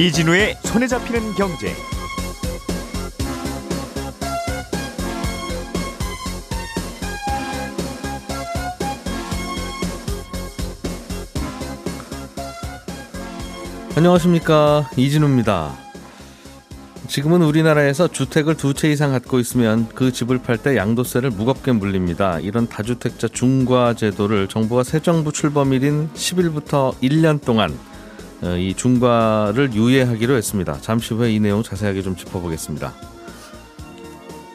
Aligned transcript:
이진우의 0.00 0.56
손에 0.64 0.86
잡히는 0.86 1.34
경제. 1.34 1.74
안녕하십니까 13.94 14.88
이진우입니다. 14.96 15.76
지금은 17.08 17.42
우리나라에서 17.42 18.08
주택을 18.08 18.56
두 18.56 18.72
채 18.72 18.90
이상 18.90 19.12
갖고 19.12 19.38
있으면 19.38 19.86
그 19.94 20.12
집을 20.12 20.38
팔 20.38 20.56
때 20.56 20.78
양도세를 20.78 21.28
무겁게 21.28 21.72
물립니다. 21.72 22.38
이런 22.40 22.66
다주택자 22.66 23.28
중과 23.28 23.92
제도를 23.96 24.48
정부가 24.48 24.82
새 24.82 25.00
정부 25.00 25.30
출범일인 25.30 26.08
10일부터 26.14 26.94
1년 27.02 27.44
동안 27.44 27.70
어, 27.72 27.89
이 28.42 28.74
중과를 28.74 29.74
유예하기로 29.74 30.34
했습니다. 30.34 30.78
잠시 30.80 31.14
후에 31.14 31.32
이 31.32 31.40
내용 31.40 31.62
자세하게 31.62 32.02
좀 32.02 32.16
짚어보겠습니다. 32.16 32.94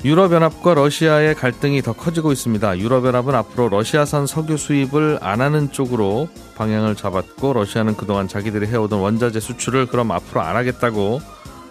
유럽연합과 0.04 0.76
러시아의 0.76 1.34
갈등이 1.34 1.82
더 1.82 1.94
커지고 1.94 2.32
있습니다. 2.32 2.78
유럽연합은 2.78 3.34
앞으로 3.34 3.70
러시아산 3.70 4.28
석유 4.28 4.56
수입을 4.56 5.18
안 5.22 5.42
하는 5.42 5.72
쪽으로 5.72 6.30
방향을 6.56 6.96
잡았고 6.96 7.54
러시아는 7.54 7.98
그동안 7.98 8.28
자기들이 8.28 8.68
해오던 8.68 9.00
원자재 9.00 9.40
수출을 9.40 9.88
그럼 9.88 10.12
앞으로 10.12 10.42
안 10.42 10.56
하겠다고 10.56 11.22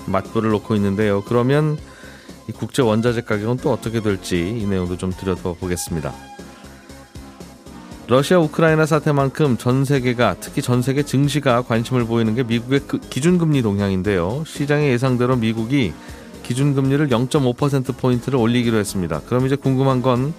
맞불을 0.06 0.50
놓고 0.50 0.74
있는데요. 0.74 1.22
그러면 1.22 1.78
이 2.48 2.52
국제 2.52 2.82
원자재 2.82 3.20
가격은 3.22 3.58
또 3.58 3.72
어떻게 3.72 4.00
될지 4.00 4.38
이 4.38 4.66
내용도 4.66 4.96
좀 4.96 5.12
들여다보겠습니다. 5.12 6.12
러시아 8.06 8.38
우크라이나 8.38 8.84
사태만큼 8.84 9.56
전 9.56 9.84
세계가 9.84 10.36
특히 10.40 10.60
전 10.60 10.82
세계 10.82 11.02
증시가 11.02 11.62
관심을 11.62 12.04
보이는 12.04 12.34
게 12.34 12.42
미국의 12.42 12.80
그 12.86 12.98
기준금리 12.98 13.62
동향인데요. 13.62 14.44
시장의 14.46 14.90
예상대로 14.90 15.36
미국이 15.36 15.94
기준금리를 16.42 17.08
0.5% 17.08 17.96
포인트를 17.96 18.38
올리기로 18.38 18.76
했습니다. 18.76 19.20
그럼 19.20 19.46
이제 19.46 19.56
궁금한 19.56 20.02
건 20.02 20.34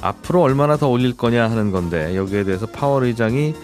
앞으로 0.00 0.40
얼마나 0.40 0.76
더 0.76 0.88
올릴 0.88 1.16
거냐 1.16 1.50
하는 1.50 1.72
건데 1.72 2.14
여기에 2.14 2.44
대해서 2.44 2.66
파월 2.66 3.04
의장이 3.04 3.54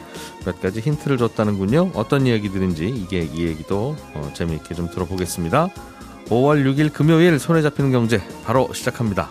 몇 0.44 0.60
가지 0.60 0.81
힌트를 0.81 1.16
줬다는군요. 1.16 1.92
어떤 1.94 2.27
이야기들인지 2.27 2.88
이게 2.88 3.20
이 3.20 3.47
얘기도 3.47 3.94
어, 4.14 4.31
재미있게 4.34 4.75
좀 4.75 4.91
들어보겠습니다. 4.91 5.69
5월 6.28 6.64
6일 6.64 6.92
금요일 6.92 7.38
손에 7.38 7.62
잡히는 7.62 7.92
경제 7.92 8.20
바로 8.44 8.69
시작합니다. 8.75 9.31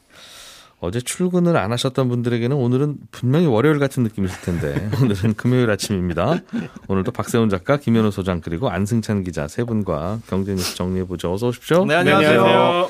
어제 0.83 0.99
출근을 0.99 1.57
안 1.57 1.71
하셨던 1.71 2.09
분들에게는 2.09 2.57
오늘은 2.57 2.97
분명히 3.11 3.45
월요일 3.45 3.77
같은 3.77 4.01
느낌이실 4.01 4.41
텐데 4.41 4.89
오늘은 5.01 5.35
금요일 5.35 5.69
아침입니다. 5.69 6.39
오늘도 6.87 7.11
박세훈 7.11 7.49
작가, 7.49 7.77
김현우 7.77 8.09
소장 8.09 8.41
그리고 8.41 8.67
안승찬 8.69 9.23
기자 9.23 9.47
세 9.47 9.63
분과 9.63 10.21
경제 10.27 10.53
뉴스 10.53 10.75
정리해 10.75 11.05
보죠. 11.05 11.31
어서 11.31 11.49
오십시오. 11.49 11.85
네, 11.85 11.93
안녕하세요. 11.93 12.89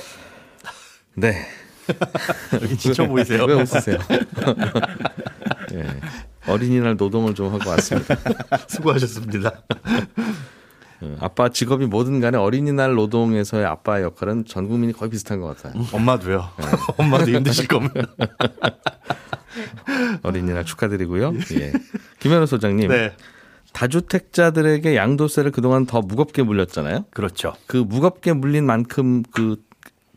네. 1.16 1.46
여기 2.62 2.78
지쳐 2.78 3.08
보이세요? 3.08 3.44
왜 3.44 3.56
웃으세요? 3.56 3.98
네. 5.70 5.86
어린이날 6.48 6.96
노동을 6.96 7.36
좀 7.36 7.54
하고 7.54 7.70
왔습니다. 7.72 8.16
수고하셨습니다. 8.68 9.52
어, 11.22 11.26
아빠 11.26 11.50
직업이 11.50 11.86
뭐든 11.86 12.20
간에 12.20 12.38
어린이날 12.38 12.94
노동에서의 12.96 13.66
아빠의 13.66 14.04
역할은 14.04 14.46
전 14.46 14.68
국민이 14.68 14.94
거의 14.94 15.12
비슷한 15.12 15.40
것 15.40 15.56
같아요. 15.58 15.84
엄마도요. 15.94 16.50
엄마도 16.98 17.32
힘드실 17.32 17.68
거면. 17.68 17.92
어린이날 20.24 20.66
축하드리고요. 20.66 21.34
예. 21.60 21.74
김현우 22.20 22.46
소장님. 22.46 22.90
네. 22.90 23.14
다주택자들에게 23.74 24.96
양도세를 24.96 25.52
그동안 25.52 25.86
더 25.86 26.02
무겁게 26.02 26.44
물렸잖아요. 26.44 27.06
그렇죠. 27.12 27.54
그 27.68 27.78
무겁게 27.78 28.34
물린 28.34 28.66
만큼 28.66 29.24
그, 29.32 29.64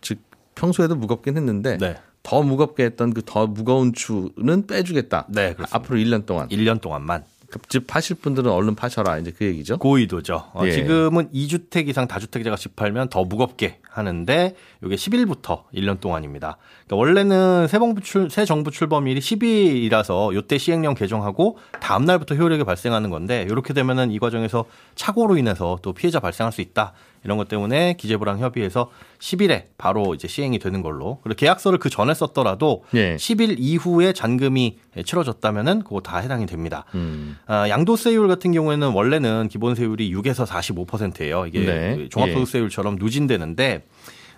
즉, 0.00 0.18
평소에도 0.56 0.96
무겁긴 0.96 1.36
했는데 1.36 1.78
네. 1.78 1.96
더 2.24 2.42
무겁게 2.42 2.84
했던 2.84 3.14
그 3.14 3.22
더 3.22 3.46
무거운 3.46 3.92
추는 3.92 4.66
빼주겠다. 4.66 5.26
네, 5.28 5.54
그렇습니다. 5.54 5.76
앞으로 5.76 5.98
1년 5.98 6.26
동안. 6.26 6.48
1년 6.48 6.80
동안만. 6.80 7.24
집 7.68 7.86
파실 7.86 8.16
분들은 8.16 8.50
얼른 8.50 8.74
파셔라. 8.74 9.18
이제 9.18 9.32
그 9.36 9.44
얘기죠. 9.44 9.78
고의도죠. 9.78 10.50
어, 10.54 10.62
예. 10.64 10.72
지금은 10.72 11.30
2주택 11.32 11.88
이상 11.88 12.06
다주택자가 12.08 12.56
집 12.56 12.76
팔면 12.76 13.08
더 13.08 13.24
무겁게 13.24 13.80
하는데 13.88 14.54
이게 14.84 14.94
10일부터 14.94 15.64
1년 15.74 16.00
동안입니다. 16.00 16.58
그러니까 16.86 16.96
원래는 16.96 17.68
새 17.68 17.78
정부, 17.78 18.00
출, 18.00 18.30
새 18.30 18.44
정부 18.44 18.70
출범일이 18.70 19.20
10일이라서 19.20 20.34
요때 20.34 20.58
시행령 20.58 20.94
개정하고 20.94 21.58
다음 21.80 22.04
날부터 22.04 22.34
효력이 22.34 22.64
발생하는 22.64 23.10
건데 23.10 23.46
이렇게 23.48 23.72
되면은 23.72 24.10
이 24.10 24.18
과정에서 24.18 24.64
착오로 24.94 25.36
인해서 25.36 25.78
또 25.82 25.92
피해자 25.92 26.20
발생할 26.20 26.52
수 26.52 26.60
있다. 26.60 26.92
이런 27.24 27.38
것 27.38 27.48
때문에 27.48 27.94
기재부랑 27.94 28.38
협의해서 28.38 28.90
10일에 29.18 29.64
바로 29.78 30.14
이제 30.14 30.28
시행이 30.28 30.58
되는 30.58 30.82
걸로. 30.82 31.18
그리고 31.22 31.36
계약서를 31.36 31.78
그 31.78 31.88
전에 31.90 32.14
썼더라도 32.14 32.84
예. 32.94 33.16
10일 33.16 33.56
이후에 33.58 34.12
잔금이 34.12 34.78
치러졌다면은 35.04 35.82
그거 35.82 36.00
다 36.00 36.18
해당이 36.18 36.46
됩니다. 36.46 36.84
음. 36.94 37.36
아, 37.46 37.68
양도세율 37.68 38.28
같은 38.28 38.52
경우에는 38.52 38.92
원래는 38.92 39.48
기본세율이 39.48 40.12
6에서 40.14 40.46
45%예요. 40.46 41.46
이게 41.46 41.60
네. 41.60 42.08
종합소득세율처럼 42.10 42.96
누진되는데 42.96 43.84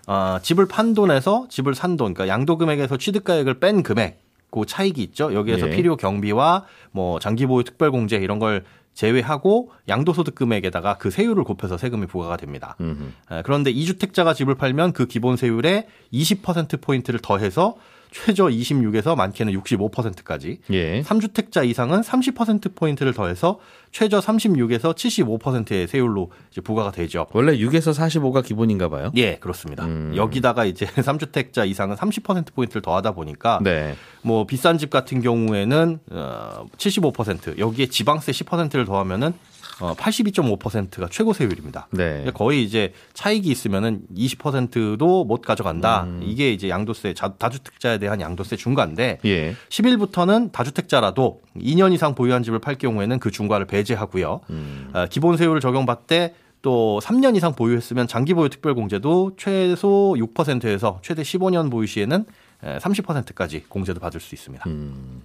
아, 0.07 0.39
집을 0.43 0.67
판 0.67 0.95
돈에서 0.95 1.47
집을 1.51 1.75
산 1.75 1.97
돈, 1.97 2.15
그러니까 2.15 2.33
양도금액에서 2.33 2.97
취득가액을 2.97 3.59
뺀 3.59 3.83
금액, 3.83 4.21
그 4.51 4.65
차익이 4.65 5.03
있죠. 5.03 5.35
여기에서 5.35 5.67
예. 5.67 5.71
필요 5.71 5.97
경비와 5.97 6.65
뭐 6.93 7.19
장기보유 7.19 7.65
특별공제 7.65 8.17
이런 8.17 8.39
걸 8.39 8.65
제외하고 8.97 9.71
양도소득 9.89 10.35
금액에다가 10.35 10.97
그 10.97 11.11
세율을 11.11 11.45
곱해서 11.45 11.77
세금이 11.77 12.07
부과가 12.07 12.37
됩니다. 12.37 12.77
음흠. 12.81 13.05
아, 13.29 13.43
그런데 13.43 13.73
2주택자가 13.73 14.35
집을 14.35 14.57
팔면 14.57 14.93
그 14.95 15.07
기본 15.07 15.37
세율에 15.37 15.87
20% 16.13 16.81
포인트를 16.81 17.21
더해서 17.21 17.77
최저 18.11 18.45
26에서 18.45 19.17
많게는 19.17 19.53
65%까지. 19.61 20.61
예. 20.71 21.03
3주택자 21.03 21.67
이상은 21.67 22.01
30% 22.01 22.75
포인트를 22.75 23.13
더해서 23.13 23.59
최저 23.93 24.21
36에서 24.21 24.95
75%의 24.95 25.87
세율로 25.87 26.31
이제 26.51 26.61
부과가 26.61 26.91
되죠. 26.93 27.27
원래 27.33 27.57
6에서 27.57 27.95
45가 27.95 28.45
기본인가 28.45 28.89
봐요. 28.89 29.11
예, 29.17 29.37
그렇습니다. 29.37 29.85
음. 29.85 30.13
여기다가 30.17 30.65
이제 30.65 30.87
3주택자 30.97 31.69
이상은 31.69 31.97
30% 31.97 32.53
포인트를 32.55 32.83
더하다 32.83 33.13
보니까 33.13 33.61
네. 33.63 33.95
뭐 34.23 34.47
비싼 34.47 34.79
집 34.79 34.91
같은 34.91 35.21
경우에는 35.23 35.99
어, 36.11 36.67
75% 36.77 37.59
여기에 37.59 37.87
지방세 37.87 38.33
10%를 38.33 38.85
더하면은 38.85 39.33
어, 39.81 39.95
82.5%가 39.95 41.09
최고 41.11 41.33
세율입니다. 41.33 41.89
네. 41.93 42.25
거의 42.33 42.65
이제 42.65 42.93
차익이 43.13 43.51
있으면은 43.51 44.03
20%도 44.17 45.25
못 45.25 45.43
가져간다. 45.43 46.05
음. 46.05 46.21
이게 46.23 46.53
이제 46.53 46.69
양도세 46.69 47.15
자- 47.15 47.35
다주택자에 47.35 47.99
대한 47.99 48.21
양도세 48.21 48.57
중과인데 48.57 49.19
예. 49.27 49.55
10일부터는 49.69 50.53
다주택자라도 50.53 51.43
2년 51.59 51.93
이상 51.93 52.15
보유한 52.15 52.43
집을 52.43 52.59
팔 52.59 52.77
경우에는 52.77 53.19
그 53.19 53.31
중과를 53.31 53.67
배제하고요. 53.67 54.41
음. 54.51 54.91
어, 54.95 55.07
기본 55.11 55.37
세율을 55.37 55.61
적용받되 55.61 56.35
또 56.63 56.99
3년 57.03 57.37
이상 57.37 57.55
보유했으면 57.55 58.09
장기 58.09 58.35
보유 58.35 58.49
특별 58.49 58.75
공제도 58.75 59.33
최소 59.37 60.17
6%에서 60.19 61.01
최대 61.03 61.23
15년 61.23 61.71
보유 61.71 61.87
시에는 61.87 62.25
30%까지 62.63 63.65
공제도 63.69 64.01
받을 64.01 64.21
수 64.21 64.35
있습니다. 64.35 64.65
음. 64.69 65.23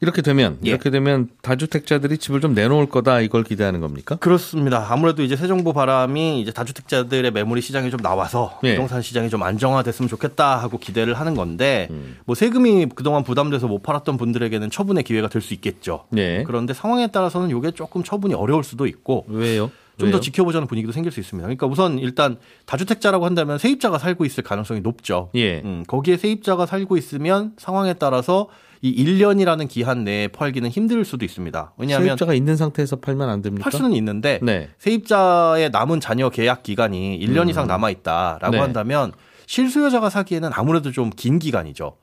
이렇게 0.00 0.22
되면 0.22 0.58
예. 0.66 0.70
이렇게 0.70 0.90
되면 0.90 1.28
다주택자들이 1.42 2.18
집을 2.18 2.40
좀 2.40 2.52
내놓을 2.54 2.86
거다 2.86 3.20
이걸 3.20 3.44
기대하는 3.44 3.80
겁니까? 3.80 4.16
그렇습니다. 4.16 4.86
아무래도 4.90 5.22
이제 5.22 5.36
새 5.36 5.46
정부 5.46 5.72
바람이 5.72 6.40
이제 6.40 6.52
다주택자들의 6.52 7.30
매물이 7.30 7.62
시장에 7.62 7.90
좀 7.90 8.00
나와서 8.00 8.58
예. 8.64 8.72
부동산 8.72 9.00
시장이 9.02 9.30
좀 9.30 9.42
안정화됐으면 9.42 10.08
좋겠다 10.08 10.56
하고 10.56 10.78
기대를 10.78 11.14
하는 11.14 11.34
건데 11.34 11.88
음. 11.90 12.16
뭐 12.26 12.34
세금이 12.34 12.88
그동안 12.94 13.24
부담돼서 13.24 13.66
못 13.66 13.82
팔았던 13.82 14.16
분들에게는 14.16 14.70
처분의 14.70 15.04
기회가 15.04 15.28
될 15.28 15.44
수 15.44 15.52
있겠죠. 15.54 16.06
예. 16.16 16.42
그런데 16.46 16.72
상황에 16.72 17.08
따라서는 17.08 17.54
이게 17.56 17.70
조금 17.70 18.02
처분이 18.02 18.32
어려울 18.34 18.64
수도 18.64 18.86
있고 18.86 19.26
왜요? 19.28 19.70
좀더 19.98 20.16
왜요? 20.16 20.20
지켜보자는 20.20 20.66
분위기도 20.66 20.90
생길 20.92 21.12
수 21.12 21.20
있습니다. 21.20 21.46
그러니까 21.46 21.66
우선 21.66 21.98
일단 21.98 22.38
다주택자라고 22.66 23.26
한다면 23.26 23.58
세입자가 23.58 23.98
살고 23.98 24.24
있을 24.24 24.42
가능성이 24.42 24.80
높죠. 24.80 25.30
예. 25.34 25.60
음, 25.60 25.84
거기에 25.86 26.16
세입자가 26.16 26.66
살고 26.66 26.96
있으면 26.96 27.52
상황에 27.58 27.92
따라서 27.94 28.48
이 28.84 29.02
1년이라는 29.02 29.66
기한 29.66 30.04
내에 30.04 30.28
팔기는 30.28 30.68
힘들 30.68 31.06
수도 31.06 31.24
있습니다. 31.24 31.72
왜냐하면 31.78 32.08
세입자가 32.08 32.34
있는 32.34 32.54
상태에서 32.54 32.96
팔면 32.96 33.30
안 33.30 33.40
됩니까? 33.40 33.62
팔 33.64 33.72
수는 33.72 33.92
있는데 33.94 34.40
네. 34.42 34.68
세입자의 34.76 35.70
남은 35.70 36.00
자녀 36.00 36.28
계약 36.28 36.62
기간이 36.62 37.18
1년 37.18 37.44
음. 37.44 37.48
이상 37.48 37.66
남아 37.66 37.88
있다라고 37.88 38.50
네. 38.50 38.58
한다면 38.58 39.12
실수요자가 39.46 40.10
사기에는 40.10 40.50
아무래도 40.52 40.92
좀 40.92 41.08
긴 41.16 41.38
기간이죠. 41.38 41.96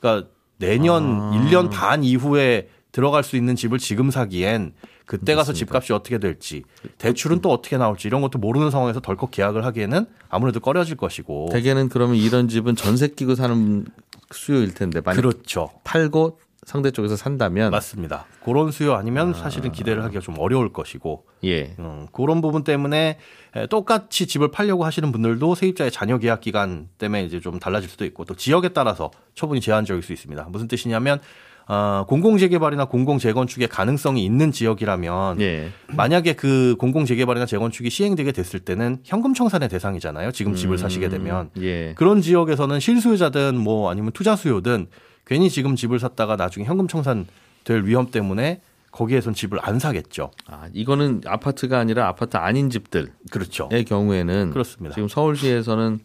그러니까 0.00 0.28
내년 0.58 1.04
아. 1.04 1.30
1년 1.36 1.70
반 1.70 2.02
이후에 2.02 2.68
들어갈 2.90 3.22
수 3.22 3.36
있는 3.36 3.54
집을 3.54 3.78
지금 3.78 4.10
사기엔 4.10 4.72
그때 5.06 5.34
가서 5.34 5.52
맞습니다. 5.52 5.66
집값이 5.66 5.92
어떻게 5.92 6.18
될지 6.18 6.62
대출은 6.98 7.42
또 7.42 7.50
어떻게 7.50 7.76
나올지 7.76 8.08
이런 8.08 8.22
것도 8.22 8.38
모르는 8.38 8.70
상황에서 8.70 9.00
덜컥 9.00 9.30
계약을 9.30 9.64
하기에는 9.64 10.06
아무래도 10.30 10.58
꺼려질 10.60 10.96
것이고 10.96 11.50
대개는 11.52 11.90
그러면 11.90 12.16
이런 12.16 12.48
집은 12.48 12.74
전세 12.74 13.08
끼고 13.08 13.34
사는 13.34 13.84
수요일 14.32 14.74
텐데 14.74 15.00
만약 15.04 15.20
그렇죠. 15.20 15.70
팔고 15.84 16.38
상대 16.64 16.90
쪽에서 16.90 17.16
산다면 17.16 17.70
맞습니다. 17.70 18.26
그런 18.42 18.70
수요 18.70 18.94
아니면 18.94 19.34
사실은 19.34 19.70
기대를 19.70 20.02
하기가 20.02 20.20
좀 20.20 20.36
어려울 20.38 20.72
것이고 20.72 21.26
예. 21.44 21.76
음, 21.78 22.06
그런 22.12 22.40
부분 22.40 22.64
때문에 22.64 23.18
에, 23.54 23.66
똑같이 23.66 24.26
집을 24.26 24.50
팔려고 24.50 24.84
하시는 24.84 25.12
분들도 25.12 25.54
세입자의 25.54 25.90
자녀 25.90 26.18
계약 26.18 26.40
기간 26.40 26.88
때문에 26.98 27.24
이제 27.24 27.40
좀 27.40 27.58
달라질 27.58 27.90
수도 27.90 28.04
있고 28.06 28.24
또 28.24 28.34
지역에 28.34 28.70
따라서 28.70 29.10
처분이 29.34 29.60
제한적일 29.60 30.02
수 30.02 30.12
있습니다. 30.12 30.46
무슨 30.48 30.68
뜻이냐면 30.68 31.20
어, 31.66 32.04
공공재개발이나 32.08 32.84
공공재건축의 32.86 33.68
가능성이 33.68 34.24
있는 34.24 34.52
지역이라면 34.52 35.40
예. 35.40 35.70
만약에 35.88 36.34
그 36.34 36.76
공공재개발이나 36.78 37.46
재건축이 37.46 37.88
시행되게 37.88 38.32
됐을 38.32 38.60
때는 38.60 38.98
현금 39.02 39.32
청산의 39.32 39.68
대상이잖아요. 39.70 40.32
지금 40.32 40.54
집을 40.54 40.76
사시게 40.76 41.08
되면 41.08 41.50
예. 41.60 41.94
그런 41.94 42.20
지역에서는 42.20 42.80
실수요자든 42.80 43.56
뭐 43.56 43.90
아니면 43.90 44.12
투자 44.12 44.36
수요든 44.36 44.88
괜히 45.26 45.48
지금 45.48 45.74
집을 45.74 45.98
샀다가 45.98 46.36
나중에 46.36 46.66
현금 46.66 46.86
청산 46.86 47.26
될 47.64 47.84
위험 47.84 48.10
때문에 48.10 48.60
거기에선 48.90 49.34
집을 49.34 49.58
안 49.62 49.78
사겠죠. 49.78 50.30
아, 50.46 50.68
이거는 50.72 51.22
아파트가 51.26 51.78
아니라 51.78 52.06
아파트 52.06 52.36
아닌 52.36 52.70
집들의 52.70 53.08
그렇죠. 53.30 53.68
경우에는 53.68 54.50
그렇습니다. 54.50 54.94
지금 54.94 55.08
서울시에서는 55.08 55.98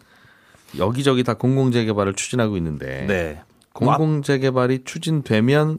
여기저기 0.77 1.23
다 1.23 1.33
공공재개발을 1.35 2.13
추진하고 2.13 2.57
있는데 2.57 3.05
네. 3.07 3.41
공공 3.73 4.21
재개발이 4.21 4.83
추진되면 4.83 5.77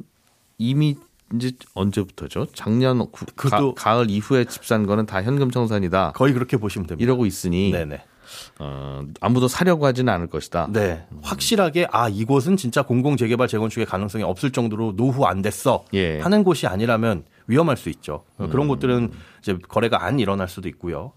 이미 0.58 0.96
이제 1.34 1.52
언제부터죠? 1.74 2.46
작년 2.54 3.10
구- 3.10 3.26
가, 3.74 4.00
을 4.00 4.10
이후에 4.10 4.44
집산 4.46 4.86
거는 4.86 5.06
다 5.06 5.22
현금 5.22 5.50
청산이다. 5.50 6.12
거의 6.12 6.32
그렇게 6.32 6.56
보시면 6.56 6.86
됩니다. 6.86 7.04
이러고 7.04 7.26
있으니 7.26 7.70
네네. 7.70 8.02
어, 8.58 9.02
아무도 9.20 9.48
사려고 9.48 9.86
하지는 9.86 10.12
않을 10.12 10.26
것이다. 10.28 10.68
네. 10.72 11.04
확실하게 11.22 11.88
아 11.90 12.08
이곳은 12.08 12.56
진짜 12.56 12.82
공공 12.82 13.16
재개발 13.16 13.48
재건축의 13.48 13.86
가능성이 13.86 14.24
없을 14.24 14.50
정도로 14.52 14.94
노후 14.96 15.24
안 15.24 15.42
됐어 15.42 15.84
예. 15.94 16.18
음. 16.18 16.24
하는 16.24 16.44
곳이 16.44 16.66
아니라면 16.66 17.24
위험할 17.46 17.76
수 17.76 17.88
있죠. 17.90 18.24
그런 18.36 18.68
곳들은 18.68 19.10
이제 19.42 19.58
거래가 19.68 20.04
안 20.04 20.20
일어날 20.20 20.48
수도 20.48 20.68
있고요. 20.68 21.12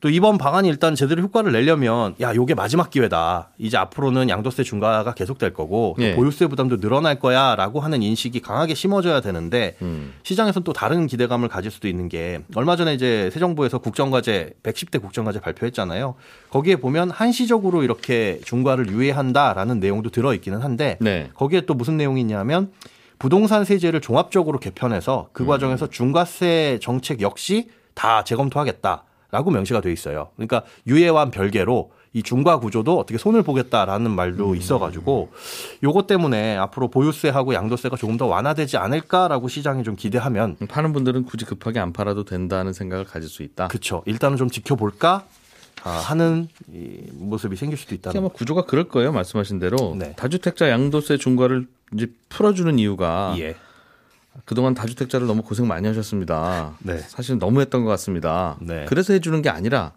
또 0.00 0.10
이번 0.10 0.38
방안이 0.38 0.68
일단 0.68 0.94
제대로 0.94 1.22
효과를 1.22 1.52
내려면 1.52 2.14
야 2.20 2.34
요게 2.34 2.54
마지막 2.54 2.90
기회다. 2.90 3.50
이제 3.58 3.76
앞으로는 3.76 4.28
양도세 4.28 4.62
중과가 4.62 5.14
계속될 5.14 5.54
거고 5.54 5.94
또 5.98 6.04
예. 6.04 6.14
보유세 6.14 6.46
부담도 6.46 6.78
늘어날 6.78 7.18
거야라고 7.18 7.80
하는 7.80 8.02
인식이 8.02 8.40
강하게 8.40 8.74
심어져야 8.74 9.20
되는데 9.20 9.76
음. 9.82 10.14
시장에서는 10.22 10.64
또 10.64 10.72
다른 10.72 11.06
기대감을 11.06 11.48
가질 11.48 11.70
수도 11.70 11.88
있는 11.88 12.08
게 12.08 12.40
얼마 12.54 12.76
전에 12.76 12.94
이제 12.94 13.30
새 13.32 13.40
정부에서 13.40 13.78
국정과제 13.78 14.54
110대 14.62 15.00
국정과제 15.00 15.40
발표했잖아요. 15.40 16.14
거기에 16.50 16.76
보면 16.76 17.10
한시적으로 17.10 17.82
이렇게 17.82 18.40
중과를 18.44 18.88
유예한다라는 18.90 19.80
내용도 19.80 20.10
들어 20.10 20.34
있기는 20.34 20.60
한데 20.60 20.98
네. 21.00 21.30
거기에 21.34 21.62
또 21.62 21.74
무슨 21.74 21.96
내용이 21.96 22.20
있냐면 22.20 22.70
부동산 23.18 23.64
세제를 23.64 24.02
종합적으로 24.02 24.58
개편해서 24.58 25.28
그 25.32 25.46
과정에서 25.46 25.88
중과세 25.88 26.78
정책 26.82 27.22
역시 27.22 27.70
다 27.94 28.24
재검토하겠다 28.24 29.04
라고 29.36 29.50
명시가 29.50 29.82
돼 29.82 29.92
있어요. 29.92 30.28
그러니까 30.36 30.62
유예와 30.86 31.26
별개로 31.30 31.90
이 32.14 32.22
중과 32.22 32.58
구조도 32.60 32.98
어떻게 32.98 33.18
손을 33.18 33.42
보겠다라는 33.42 34.10
말도 34.10 34.54
있어가지고 34.54 35.28
요것 35.82 36.06
때문에 36.06 36.56
앞으로 36.56 36.88
보유세하고 36.88 37.52
양도세가 37.52 37.96
조금 37.96 38.16
더 38.16 38.24
완화되지 38.24 38.78
않을까라고 38.78 39.48
시장이 39.48 39.84
좀 39.84 39.94
기대하면 39.94 40.56
파는 40.70 40.94
분들은 40.94 41.26
굳이 41.26 41.44
급하게 41.44 41.80
안 41.80 41.92
팔아도 41.92 42.24
된다는 42.24 42.72
생각을 42.72 43.04
가질 43.04 43.28
수 43.28 43.42
있다. 43.42 43.68
그쵸 43.68 44.02
일단은 44.06 44.38
좀 44.38 44.48
지켜볼까 44.48 45.26
아, 45.84 45.90
하는 45.90 46.48
이 46.72 47.00
모습이 47.12 47.56
생길 47.56 47.76
수도 47.76 47.94
있다는 47.94 48.18
아마 48.18 48.28
구조가 48.28 48.64
그럴 48.64 48.84
거예요. 48.84 49.12
말씀하신 49.12 49.58
대로 49.58 49.94
네. 49.98 50.14
다주택자 50.16 50.70
양도세 50.70 51.18
중과를 51.18 51.66
이제 51.92 52.06
풀어주는 52.30 52.78
이유가 52.78 53.34
예. 53.38 53.54
그동안 54.44 54.74
다주택자를 54.74 55.26
너무 55.26 55.42
고생 55.42 55.66
많이 55.66 55.86
하셨습니다. 55.88 56.74
네. 56.80 56.98
사실 56.98 57.38
너무 57.38 57.60
했던 57.60 57.84
것 57.84 57.90
같습니다. 57.90 58.56
네. 58.60 58.84
그래서 58.88 59.12
해주는 59.12 59.40
게 59.42 59.48
아니라 59.50 59.92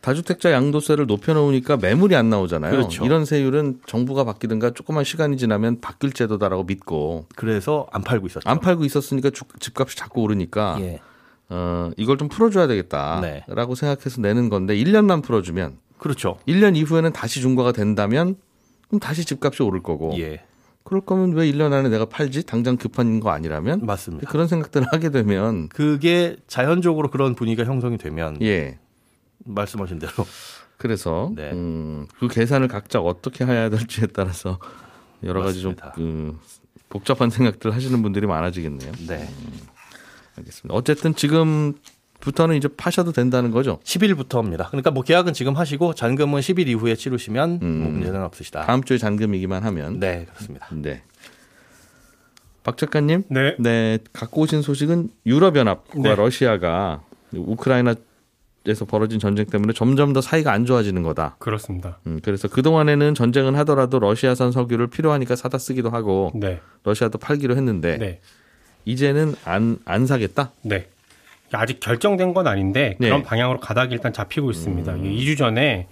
다주택자 0.00 0.50
양도세를 0.52 1.06
높여놓으니까 1.06 1.76
매물이 1.76 2.16
안 2.16 2.30
나오잖아요. 2.30 2.70
그렇죠. 2.70 3.04
이런 3.04 3.24
세율은 3.26 3.80
정부가 3.86 4.24
바뀌든가 4.24 4.70
조금만 4.70 5.04
시간이 5.04 5.36
지나면 5.36 5.80
바뀔 5.80 6.12
제도다라고 6.12 6.64
믿고 6.64 7.26
그래서 7.36 7.86
안 7.92 8.02
팔고 8.02 8.26
있었죠. 8.26 8.48
안 8.48 8.60
팔고 8.60 8.84
있었으니까 8.86 9.28
주- 9.30 9.44
집값이 9.58 9.96
자꾸 9.96 10.22
오르니까 10.22 10.78
예. 10.80 11.00
어, 11.50 11.90
이걸 11.98 12.16
좀 12.16 12.28
풀어줘야 12.28 12.66
되겠다라고 12.66 13.20
네. 13.74 13.74
생각해서 13.78 14.20
내는 14.22 14.48
건데 14.48 14.74
1년만 14.74 15.22
풀어주면 15.22 15.76
그렇죠. 15.98 16.38
1년 16.48 16.76
이후에는 16.76 17.12
다시 17.12 17.42
중과가 17.42 17.72
된다면 17.72 18.36
그럼 18.88 19.00
다시 19.00 19.26
집값이 19.26 19.62
오를 19.62 19.82
거고 19.82 20.14
예. 20.18 20.42
그럴 20.84 21.02
거면 21.02 21.32
왜 21.32 21.50
1년 21.50 21.72
안에 21.72 21.88
내가 21.88 22.06
팔지? 22.06 22.44
당장 22.44 22.76
급한 22.76 23.20
거 23.20 23.30
아니라면 23.30 23.84
맞습니다. 23.84 24.30
그런 24.30 24.48
생각들을 24.48 24.86
하게 24.90 25.10
되면 25.10 25.68
그게 25.68 26.36
자연적으로 26.46 27.10
그런 27.10 27.34
분위기가 27.34 27.68
형성이 27.68 27.98
되면 27.98 28.40
예 28.42 28.78
말씀하신 29.44 29.98
대로 29.98 30.12
그래서 30.78 31.30
네. 31.34 31.52
음, 31.52 32.06
그 32.18 32.28
계산을 32.28 32.68
각자 32.68 33.00
어떻게 33.00 33.44
해야 33.44 33.68
될지에 33.68 34.06
따라서 34.06 34.58
여러 35.22 35.42
가지 35.42 35.60
좀 35.60 35.74
맞습니다. 35.78 35.92
그, 35.92 36.38
복잡한 36.88 37.30
생각들 37.30 37.72
하시는 37.72 38.02
분들이 38.02 38.26
많아지겠네요. 38.26 38.92
네. 39.06 39.28
알겠습니다. 40.36 40.74
어쨌든 40.74 41.14
지금 41.14 41.74
부터는 42.20 42.56
이제 42.56 42.68
파셔도 42.68 43.12
된다는 43.12 43.50
거죠. 43.50 43.80
10일부터입니다. 43.84 44.68
그러니까 44.68 44.90
뭐 44.90 45.02
계약은 45.02 45.32
지금 45.32 45.56
하시고 45.56 45.94
잔금은 45.94 46.40
10일 46.40 46.68
이후에 46.68 46.94
치르시면 46.94 47.60
음. 47.62 47.80
뭐 47.82 47.90
문제는 47.90 48.22
없으시다. 48.22 48.66
다음 48.66 48.82
주에 48.84 48.98
잔금이기만 48.98 49.64
하면 49.64 49.98
네, 50.00 50.26
그렇습니다. 50.28 50.68
네. 50.72 51.02
박 52.62 52.76
작가님, 52.76 53.24
네. 53.28 53.56
네 53.58 53.98
갖고 54.12 54.42
오신 54.42 54.60
소식은 54.62 55.08
유럽 55.26 55.56
연합과 55.56 55.98
네. 55.98 56.14
러시아가 56.14 57.02
우크라이나에서 57.32 58.84
벌어진 58.86 59.18
전쟁 59.18 59.46
때문에 59.46 59.72
점점 59.72 60.12
더 60.12 60.20
사이가 60.20 60.52
안 60.52 60.66
좋아지는 60.66 61.02
거다. 61.02 61.36
그렇습니다. 61.38 61.98
음, 62.06 62.20
그래서 62.22 62.48
그 62.48 62.60
동안에는 62.62 63.14
전쟁은 63.14 63.54
하더라도 63.56 63.98
러시아산 63.98 64.52
석유를 64.52 64.88
필요하니까 64.88 65.36
사다 65.36 65.56
쓰기도 65.56 65.88
하고 65.90 66.32
네. 66.34 66.60
러시아도 66.84 67.16
팔기로 67.18 67.56
했는데 67.56 67.96
네. 67.96 68.20
이제는 68.84 69.34
안 69.44 69.78
안 69.86 70.06
사겠다. 70.06 70.52
네. 70.62 70.88
아직 71.52 71.80
결정된 71.80 72.34
건 72.34 72.46
아닌데 72.46 72.94
그런 72.98 73.10
네. 73.10 73.16
음. 73.18 73.22
방향으로 73.22 73.60
가닥이 73.60 73.92
일단 73.92 74.12
잡히고 74.12 74.50
있습니다. 74.50 74.96
이게 74.96 75.08
2주 75.10 75.38
전에 75.38 75.88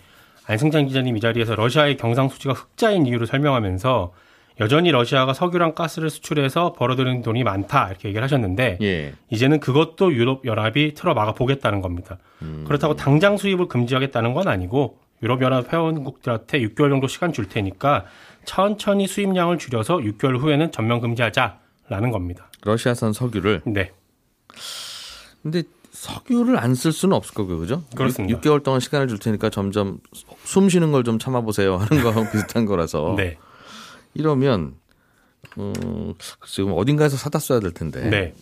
안승찬 0.46 0.86
기자님 0.86 1.16
이 1.16 1.20
자리에서 1.20 1.54
러시아의 1.54 1.96
경상 1.96 2.28
수지가 2.28 2.54
흑자인 2.54 3.06
이유를 3.06 3.26
설명하면서 3.26 4.12
여전히 4.60 4.90
러시아가 4.90 5.34
석유랑 5.34 5.74
가스를 5.74 6.10
수출해서 6.10 6.72
벌어들이는 6.72 7.22
돈이 7.22 7.44
많다 7.44 7.88
이렇게 7.90 8.08
얘기를 8.08 8.24
하셨는데 8.24 8.78
예. 8.82 9.12
이제는 9.30 9.60
그것도 9.60 10.12
유럽 10.14 10.44
연합이 10.46 10.94
틀어 10.94 11.14
막아 11.14 11.32
보겠다는 11.32 11.80
겁니다. 11.80 12.18
음. 12.42 12.64
그렇다고 12.66 12.96
당장 12.96 13.36
수입을 13.36 13.68
금지하겠다는 13.68 14.34
건 14.34 14.48
아니고 14.48 14.98
유럽 15.22 15.42
연합 15.42 15.72
회원국들한테 15.72 16.60
6개월 16.60 16.90
정도 16.90 17.06
시간 17.06 17.32
줄 17.32 17.48
테니까 17.48 18.06
천천히 18.44 19.06
수입량을 19.06 19.58
줄여서 19.58 19.98
6개월 19.98 20.38
후에는 20.38 20.72
전면 20.72 21.00
금지하자라는 21.00 22.10
겁니다. 22.10 22.50
러시아산 22.64 23.12
석유를 23.12 23.62
네. 23.66 23.92
근데 25.50 25.62
석유를 25.90 26.58
안 26.58 26.74
쓸 26.74 26.92
수는 26.92 27.16
없을 27.16 27.34
거고요, 27.34 27.58
그죠? 27.58 27.82
그렇습니다. 27.96 28.30
6, 28.36 28.40
개월 28.42 28.60
동안 28.60 28.78
시간을 28.80 29.08
줄 29.08 29.18
테니까 29.18 29.50
점점 29.50 29.98
숨 30.44 30.68
쉬는 30.68 30.92
걸 30.92 31.02
좀 31.02 31.18
참아보세요 31.18 31.76
하는 31.76 32.02
거랑 32.02 32.30
비슷한 32.32 32.66
거라서 32.66 33.14
네. 33.16 33.38
이러면 34.14 34.74
음, 35.58 36.14
지금 36.46 36.72
어딘가에서 36.74 37.16
사다 37.16 37.38
써야 37.38 37.60
될 37.60 37.72
텐데 37.72 38.08
네. 38.10 38.34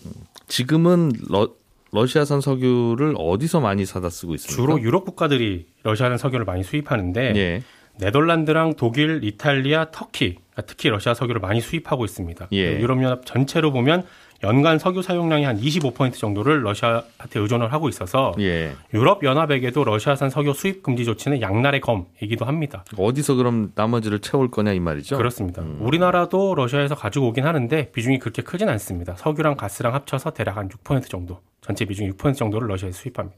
지금은 0.49 1.13
러, 1.31 1.49
러시아산 1.93 2.41
석유를 2.41 3.15
어디서 3.17 3.61
많이 3.61 3.87
사다 3.87 4.11
쓰고 4.11 4.35
있습니까? 4.35 4.55
주로 4.61 4.81
유럽 4.83 5.05
국가들이 5.05 5.67
러시아산 5.83 6.19
석유를 6.19 6.45
많이 6.45 6.63
수입하는데 6.63 7.33
예, 7.37 7.63
네덜란드랑 7.99 8.75
독일, 8.77 9.21
이탈리아, 9.23 9.91
터키 9.91 10.39
특히 10.67 10.89
러시아 10.91 11.15
석유를 11.15 11.41
많이 11.41 11.61
수입하고 11.61 12.05
있습니다. 12.05 12.49
예. 12.53 12.81
유럽연합 12.81 13.25
전체로 13.25 13.73
보면 13.73 14.05
연간 14.47 14.79
석유 14.79 15.03
사용량이 15.03 15.45
한25% 15.45 16.15
정도를 16.15 16.65
러시아한테 16.65 17.41
의존을 17.41 17.73
하고 17.73 17.89
있어서 17.89 18.33
예. 18.39 18.73
유럽 18.95 19.25
연합에게도 19.25 19.83
러시아산 19.83 20.31
석유 20.31 20.53
수입 20.55 20.85
금지 20.85 21.05
조치는 21.05 21.41
양날의 21.41 21.81
검이기도 21.81 22.45
합니다. 22.45 22.85
어디서 22.97 23.35
그럼 23.35 23.73
나머지를 23.75 24.21
채울 24.21 24.49
거냐 24.49 24.73
이 24.73 24.79
말이죠? 24.79 25.17
그렇습니다. 25.17 25.63
우리나라도 25.81 26.55
러시아에서 26.55 26.95
가지고 26.95 27.29
오긴 27.29 27.45
하는데 27.45 27.91
비중이 27.91 28.21
그렇게 28.21 28.43
크진 28.43 28.69
않습니다. 28.69 29.17
석유랑 29.17 29.57
가스랑 29.57 29.95
합쳐서 29.95 30.31
대략 30.31 30.57
한 30.59 30.69
6% 30.69 31.09
정도. 31.09 31.41
전체 31.61 31.85
비중 31.85 32.09
6% 32.13 32.37
정도를 32.37 32.69
러시아에서 32.69 32.97
수입합니다. 32.99 33.37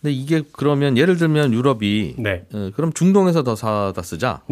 근데 0.00 0.12
이게 0.12 0.42
그러면 0.52 0.96
예를 0.96 1.16
들면 1.16 1.52
유럽이 1.52 2.16
네. 2.18 2.44
어, 2.52 2.70
그럼 2.74 2.92
중동에서 2.92 3.44
더 3.44 3.54
사다 3.54 4.02
쓰자 4.02 4.42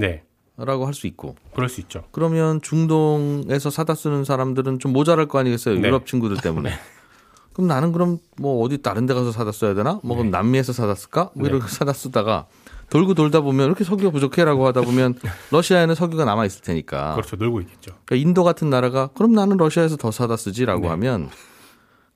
라고 0.59 0.81
네. 0.81 0.85
할수 0.87 1.07
있고 1.07 1.37
그럴 1.55 1.69
수 1.69 1.81
있죠. 1.83 2.05
그러면 2.13 2.61
중동에서 2.63 3.71
사다 3.71 3.95
쓰는 3.95 4.25
사람들은 4.25 4.79
좀 4.79 4.93
모자랄 4.93 5.29
거 5.29 5.39
아니겠어요? 5.39 5.75
네. 5.79 5.89
유럽 5.89 6.07
친구들 6.07 6.39
때문에. 6.39 6.73
그럼 7.53 7.69
나는 7.69 7.93
그럼 7.93 8.19
뭐 8.39 8.63
어디 8.63 8.79
다른 8.83 9.07
데 9.07 9.15
가서 9.15 9.33
사다 9.33 9.53
써야 9.53 9.75
되나? 9.75 10.01
뭐 10.03 10.17
그럼 10.17 10.31
남미에서 10.31 10.73
사다 10.73 10.95
쓸까? 10.95 11.31
뭐 11.35 11.47
이렇게 11.47 11.69
사다 11.69 11.93
쓰다가 11.93 12.47
돌고 12.91 13.15
돌다 13.15 13.41
보면 13.41 13.67
이렇게 13.67 13.85
석유가 13.85 14.11
부족해라고 14.11 14.67
하다 14.67 14.83
보면 14.83 15.15
러시아에는 15.51 15.95
석유가 15.95 16.25
남아 16.25 16.47
있을 16.47 16.63
테니까. 16.63 17.15
그렇죠. 17.15 17.37
놀고 17.37 17.61
있겠죠. 17.63 17.93
그러니까 18.05 18.17
인도 18.17 18.45
같은 18.45 18.71
나라가 18.71 19.09
그럼 19.09 19.33
나는 19.33 19.57
러시아에서 19.57 19.97
더 19.97 20.11
사다 20.11 20.37
쓰지라고 20.37 20.83
네. 20.83 20.89
하면 20.89 21.29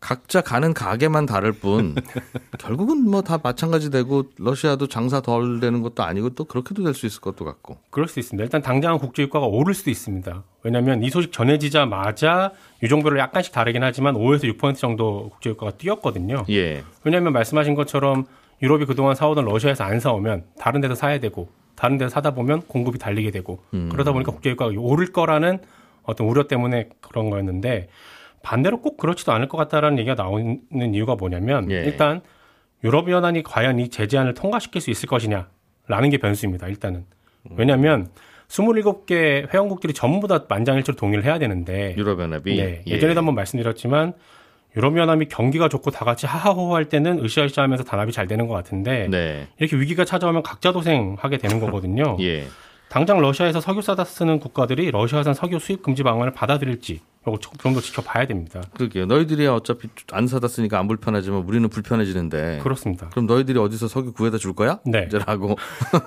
각자 0.00 0.40
가는 0.40 0.73
가게만 0.73 1.26
다를 1.26 1.52
뿐 1.52 1.95
결국은 2.59 3.04
뭐 3.11 3.21
다 3.23 3.38
마찬가지 3.42 3.90
되고 3.90 4.25
러시아도 4.38 4.87
장사 4.87 5.21
덜 5.21 5.61
되는 5.61 5.83
것도 5.83 6.02
아니고 6.02 6.30
또 6.30 6.45
그렇게도 6.45 6.83
될 6.85 6.95
수 6.95 7.04
있을 7.07 7.21
것도 7.21 7.45
같고. 7.45 7.76
그럴 7.90 8.09
수 8.09 8.19
있습니다. 8.19 8.42
일단 8.42 8.62
당장은 8.62 8.99
국제유가가 8.99 9.47
오를 9.47 9.75
수도 9.75 9.90
있습니다. 9.90 10.42
왜냐하면 10.62 11.02
이 11.02 11.11
소식 11.11 11.33
전해지자마자 11.33 12.52
유종별로 12.83 13.19
약간씩 13.19 13.52
다르긴 13.52 13.83
하지만 13.83 14.14
5에서 14.14 14.57
6% 14.57 14.76
정도 14.76 15.28
국제유가가 15.30 15.73
뛰었거든요. 15.76 16.45
예. 16.50 16.83
왜냐하면 17.04 17.33
말씀하신 17.35 17.75
것처럼 17.75 18.25
유럽이 18.62 18.87
그동안 18.87 19.14
사오던 19.14 19.45
러시아에서 19.45 19.85
안 19.85 20.00
사오면 20.00 20.45
다른 20.59 20.80
데서 20.80 20.95
사야 20.95 21.19
되고 21.21 21.50
다른 21.76 21.99
데서 21.99 22.11
사다 22.11 22.33
보면 22.33 22.62
공급이 22.62 22.99
달리게 22.99 23.30
되고 23.30 23.62
그러다 23.71 24.12
보니까 24.12 24.33
국제유가가 24.33 24.73
오를 24.78 25.12
거라는 25.12 25.59
어떤 26.04 26.26
우려 26.26 26.47
때문에 26.47 26.88
그런 27.00 27.30
거였는데 27.30 27.88
반대로 28.42 28.80
꼭 28.80 28.97
그렇지도 28.97 29.32
않을 29.32 29.49
것 29.49 29.56
같다라는 29.59 29.99
얘기가 29.99 30.14
나오는 30.14 30.94
이유가 30.94 31.14
뭐냐면 31.14 31.70
예. 31.70 31.85
일단 31.85 32.23
유럽연합이 32.82 33.42
과연 33.42 33.78
이 33.78 33.88
제재안을 33.88 34.35
통과시킬 34.35 34.80
수 34.80 34.90
있을 34.90 35.09
것이냐라는 35.09 36.11
게 36.11 36.18
변수입니다. 36.18 36.68
일단은 36.68 37.04
왜냐하면 37.50 38.09
27개 38.49 39.52
회원국들이 39.52 39.92
전부 39.92 40.26
다 40.26 40.44
만장일치로 40.49 40.97
동의를 40.97 41.25
해야 41.25 41.38
되는데 41.38 41.94
유럽연합이 41.97 42.56
네, 42.56 42.82
예. 42.87 42.90
예전에도 42.90 43.18
한번 43.18 43.35
말씀드렸지만 43.35 44.14
유럽연합이 44.76 45.26
경기가 45.26 45.68
좋고 45.68 45.90
다 45.90 46.04
같이 46.04 46.26
하하호호 46.26 46.75
할 46.75 46.88
때는 46.88 47.25
으쌰으쌰 47.25 47.62
하면서 47.62 47.85
단합이 47.85 48.12
잘 48.12 48.26
되는 48.26 48.47
것 48.47 48.54
같은데 48.54 49.09
네. 49.09 49.49
이렇게 49.59 49.76
위기가 49.76 50.04
찾아오면 50.04 50.42
각자 50.42 50.73
도생하게 50.73 51.38
되는 51.38 51.61
거거든요. 51.61 52.16
예. 52.23 52.44
당장 52.88 53.20
러시아에서 53.20 53.61
석유 53.61 53.82
사다 53.82 54.04
쓰는 54.04 54.40
국가들이 54.40 54.90
러시아산 54.90 55.35
석유 55.35 55.59
수입 55.61 55.82
금지 55.82 56.02
방안을 56.02 56.32
받아들일지 56.32 57.00
요거 57.27 57.39
좀 57.39 57.75
더 57.75 57.81
지켜봐야 57.81 58.27
됩니다. 58.27 58.62
그러게요. 58.75 59.05
너희들이 59.07 59.47
어차피 59.47 59.89
안 60.12 60.27
사다 60.27 60.49
쓰니까 60.49 60.79
안 60.79 60.89
불편하지만 60.89 61.43
우리는 61.43 61.69
불편해지는데. 61.69 62.61
그렇습니다. 62.62 63.11
그럼 63.11 63.27
너희들이 63.27 63.59
어디서 63.59 63.89
석유 63.89 64.12
구해다 64.12 64.39
줄 64.39 64.55
거야? 64.55 64.81
네. 64.87 65.05
이제라고 65.07 65.57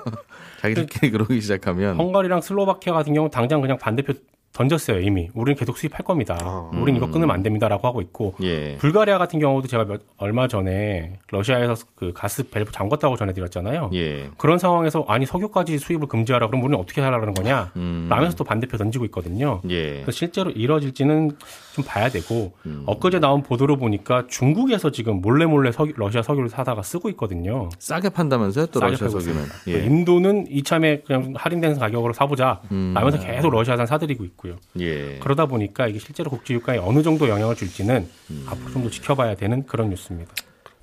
자기들끼리 0.61 1.11
그러기 1.11 1.39
시작하면 1.41 1.97
헝가리랑 1.99 2.41
슬로바키아 2.41 2.93
같은 2.93 3.13
경우 3.13 3.25
는 3.27 3.31
당장 3.31 3.61
그냥 3.61 3.77
반대표 3.77 4.13
던졌어요 4.53 4.99
이미. 4.99 5.29
우리는 5.33 5.57
계속 5.57 5.77
수입할 5.77 6.05
겁니다. 6.05 6.37
우리는 6.73 6.95
이거 6.97 7.07
끊으면 7.09 7.31
안 7.31 7.41
됩니다라고 7.41 7.87
하고 7.87 8.01
있고 8.01 8.35
예. 8.43 8.77
불가리아 8.77 9.17
같은 9.17 9.39
경우도 9.39 9.67
제가 9.67 9.85
몇- 9.85 10.01
얼마 10.17 10.47
전에 10.47 11.13
러시아에서 11.31 11.75
그 11.95 12.13
가스 12.13 12.47
밸브 12.49 12.71
잠궜다고 12.71 13.17
전해드렸잖아요. 13.17 13.89
예. 13.93 14.29
그런 14.37 14.59
상황에서 14.59 15.05
아니 15.07 15.25
석유까지 15.25 15.79
수입을 15.79 16.07
금지하라 16.07 16.47
그럼 16.47 16.63
우리는 16.63 16.79
어떻게 16.79 17.01
하라는 17.01 17.33
거냐? 17.33 17.71
음. 17.77 18.05
라면서 18.09 18.35
또 18.37 18.43
반대표 18.43 18.77
던지고 18.77 19.05
있거든요. 19.05 19.59
예. 19.69 19.93
그래서 20.01 20.11
실제로 20.11 20.51
이뤄질지는 20.51 21.31
좀 21.73 21.83
봐야 21.83 22.09
되고 22.09 22.53
음. 22.67 22.83
엊그제 22.85 23.17
나온 23.19 23.41
보도로 23.41 23.77
보니까 23.77 24.25
중국에서 24.29 24.91
지금 24.91 25.19
몰래 25.21 25.47
몰래 25.47 25.71
석유, 25.71 25.93
러시아 25.95 26.21
석유를 26.21 26.49
사다가 26.49 26.83
쓰고 26.83 27.09
있거든요. 27.11 27.69
싸게 27.79 28.09
판다면서요? 28.09 28.67
또 28.67 28.79
싸게 28.79 28.91
러시아 28.91 29.09
석유는. 29.09 29.43
예. 29.69 29.83
인도는 29.85 30.45
이참에 30.51 31.01
그냥 31.01 31.33
할인된 31.35 31.79
가격으로 31.79 32.13
사보자 32.13 32.61
음. 32.71 32.91
라면서 32.93 33.19
계속 33.19 33.49
러시아산 33.49 33.87
사들이고 33.87 34.23
있고 34.25 34.42
요. 34.49 34.57
예. 34.79 35.19
그러다 35.19 35.45
보니까 35.45 35.87
이게 35.87 35.99
실제로 35.99 36.29
국제 36.31 36.53
유가에 36.53 36.77
어느 36.77 37.01
정도 37.03 37.29
영향을 37.29 37.55
줄지는 37.55 38.09
음. 38.31 38.45
앞으로 38.47 38.71
좀 38.71 38.83
더 38.83 38.89
지켜봐야 38.89 39.35
되는 39.35 39.65
그런 39.65 39.89
뉴스입니다. 39.89 40.33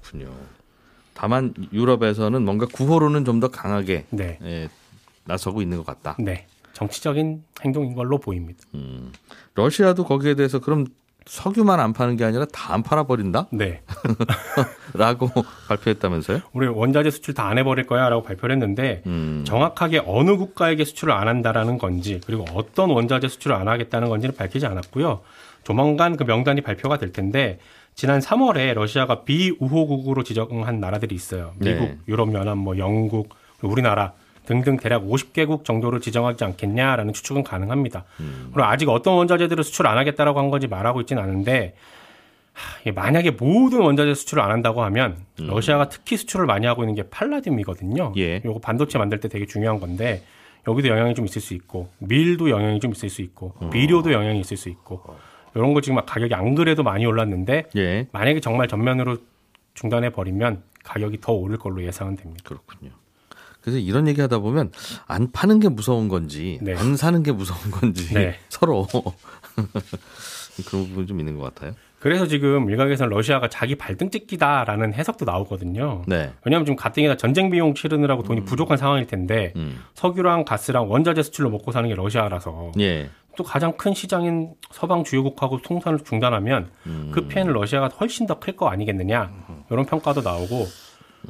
그렇군요. 0.00 0.32
다만 1.14 1.54
유럽에서는 1.72 2.42
뭔가 2.42 2.66
구호로는 2.66 3.24
좀 3.24 3.40
더 3.40 3.48
강하게 3.48 4.06
네. 4.10 4.38
예, 4.42 4.68
나서고 5.24 5.60
있는 5.62 5.76
것 5.78 5.86
같다. 5.86 6.16
네. 6.18 6.46
정치적인 6.72 7.42
행동인 7.62 7.94
걸로 7.94 8.18
보입니다. 8.18 8.60
러시아도 9.54 10.04
거기에 10.04 10.34
대해서 10.34 10.60
그럼 10.60 10.86
석유만 11.26 11.78
안 11.80 11.92
파는 11.92 12.16
게 12.16 12.24
아니라 12.24 12.46
다 12.46 12.70
안 12.72 12.82
팔아 12.82 13.04
버린다? 13.04 13.46
네. 13.52 13.82
라고 14.94 15.28
발표했다면서요? 15.68 16.40
우리 16.52 16.66
원자재 16.68 17.10
수출 17.10 17.34
다 17.34 17.48
안 17.50 17.58
해버릴 17.58 17.86
거야 17.86 18.08
라고 18.08 18.22
발표를 18.22 18.54
했는데 18.54 19.02
음. 19.06 19.42
정확하게 19.46 20.02
어느 20.06 20.36
국가에게 20.36 20.84
수출을 20.84 21.12
안 21.12 21.26
한다라는 21.28 21.78
건지 21.78 22.20
그리고 22.26 22.44
어떤 22.54 22.90
원자재 22.90 23.28
수출을 23.28 23.56
안 23.56 23.66
하겠다는 23.68 24.08
건지는 24.08 24.34
밝히지 24.36 24.66
않았고요. 24.66 25.20
조만간 25.64 26.16
그 26.16 26.24
명단이 26.24 26.60
발표가 26.60 26.96
될 26.98 27.12
텐데 27.12 27.58
지난 27.94 28.20
3월에 28.20 28.72
러시아가 28.74 29.24
비우호국으로 29.24 30.22
지정한 30.22 30.80
나라들이 30.80 31.14
있어요. 31.14 31.52
미국, 31.58 31.80
네. 31.84 31.98
유럽연합, 32.08 32.56
뭐 32.56 32.78
영국, 32.78 33.34
우리나라 33.62 34.12
등등 34.50 34.76
대략 34.78 35.04
50개국 35.04 35.64
정도를 35.64 36.00
지정하지 36.00 36.42
않겠냐라는 36.42 37.12
추측은 37.12 37.44
가능합니다. 37.44 38.04
그리고 38.16 38.64
아직 38.64 38.88
어떤 38.88 39.14
원자재들을 39.14 39.62
수출 39.62 39.86
안 39.86 39.96
하겠다라고 39.96 40.40
한 40.40 40.50
건지 40.50 40.66
말하고 40.66 41.00
있지는 41.02 41.22
않은데 41.22 41.76
하, 42.52 42.90
만약에 42.92 43.30
모든 43.30 43.80
원자재 43.80 44.14
수출을 44.14 44.42
안 44.42 44.50
한다고 44.50 44.82
하면 44.82 45.18
러시아가 45.36 45.88
특히 45.88 46.16
수출을 46.16 46.46
많이 46.46 46.66
하고 46.66 46.82
있는 46.82 46.96
게 46.96 47.04
팔라듐이거든요. 47.04 48.12
예. 48.16 48.42
요거 48.44 48.58
반도체 48.58 48.98
만들 48.98 49.20
때 49.20 49.28
되게 49.28 49.46
중요한 49.46 49.78
건데 49.78 50.24
여기도 50.66 50.88
영향이 50.88 51.14
좀 51.14 51.26
있을 51.26 51.40
수 51.40 51.54
있고 51.54 51.90
밀도 51.98 52.50
영향이 52.50 52.80
좀 52.80 52.90
있을 52.90 53.08
수 53.08 53.22
있고 53.22 53.54
비료도 53.70 54.12
영향이 54.12 54.40
있을 54.40 54.56
수 54.56 54.68
있고 54.68 55.04
이런 55.54 55.74
거 55.74 55.80
지금 55.80 55.94
막 55.94 56.06
가격이 56.06 56.34
안 56.34 56.56
그래도 56.56 56.82
많이 56.82 57.06
올랐는데 57.06 57.66
예. 57.76 58.08
만약에 58.10 58.40
정말 58.40 58.66
전면으로 58.66 59.18
중단해 59.74 60.10
버리면 60.10 60.64
가격이 60.82 61.20
더 61.20 61.32
오를 61.32 61.56
걸로 61.56 61.84
예상은 61.84 62.16
됩니다. 62.16 62.42
그렇군요. 62.44 62.90
그래서 63.60 63.78
이런 63.78 64.08
얘기 64.08 64.20
하다 64.20 64.38
보면 64.38 64.72
안 65.06 65.30
파는 65.32 65.60
게 65.60 65.68
무서운 65.68 66.08
건지 66.08 66.58
네. 66.62 66.74
안 66.74 66.96
사는 66.96 67.22
게 67.22 67.32
무서운 67.32 67.70
건지 67.70 68.12
네. 68.14 68.38
서로 68.48 68.86
그런 70.68 70.86
부분이 70.88 71.06
좀 71.06 71.20
있는 71.20 71.36
것 71.38 71.54
같아요. 71.54 71.74
그래서 71.98 72.26
지금 72.26 72.70
일각에서는 72.70 73.10
러시아가 73.14 73.48
자기 73.48 73.74
발등 73.76 74.08
찍기다라는 74.10 74.94
해석도 74.94 75.26
나오거든요. 75.26 76.02
네. 76.06 76.32
왜냐하면 76.44 76.64
지금 76.64 76.76
가뜩이나 76.76 77.16
전쟁 77.16 77.50
비용 77.50 77.74
치르느라고 77.74 78.22
돈이 78.22 78.44
부족한 78.44 78.78
상황일 78.78 79.06
텐데 79.06 79.52
음. 79.56 79.78
석유랑 79.94 80.46
가스랑 80.46 80.90
원자재 80.90 81.22
수출로 81.22 81.50
먹고 81.50 81.72
사는 81.72 81.86
게 81.88 81.94
러시아라서 81.94 82.72
예. 82.80 83.10
또 83.36 83.44
가장 83.44 83.76
큰 83.76 83.92
시장인 83.92 84.54
서방 84.72 85.04
주요국하고 85.04 85.60
통선을 85.60 86.00
중단하면 86.04 86.70
음. 86.86 87.10
그 87.12 87.26
피해는 87.28 87.52
러시아가 87.52 87.88
훨씬 87.88 88.26
더 88.26 88.40
클 88.40 88.56
거 88.56 88.68
아니겠느냐 88.68 89.30
이런 89.70 89.84
평가도 89.84 90.22
나오고 90.22 90.66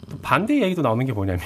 또 0.08 0.18
반대 0.22 0.62
얘기도 0.62 0.82
나오는 0.82 1.04
게 1.04 1.12
뭐냐면 1.12 1.40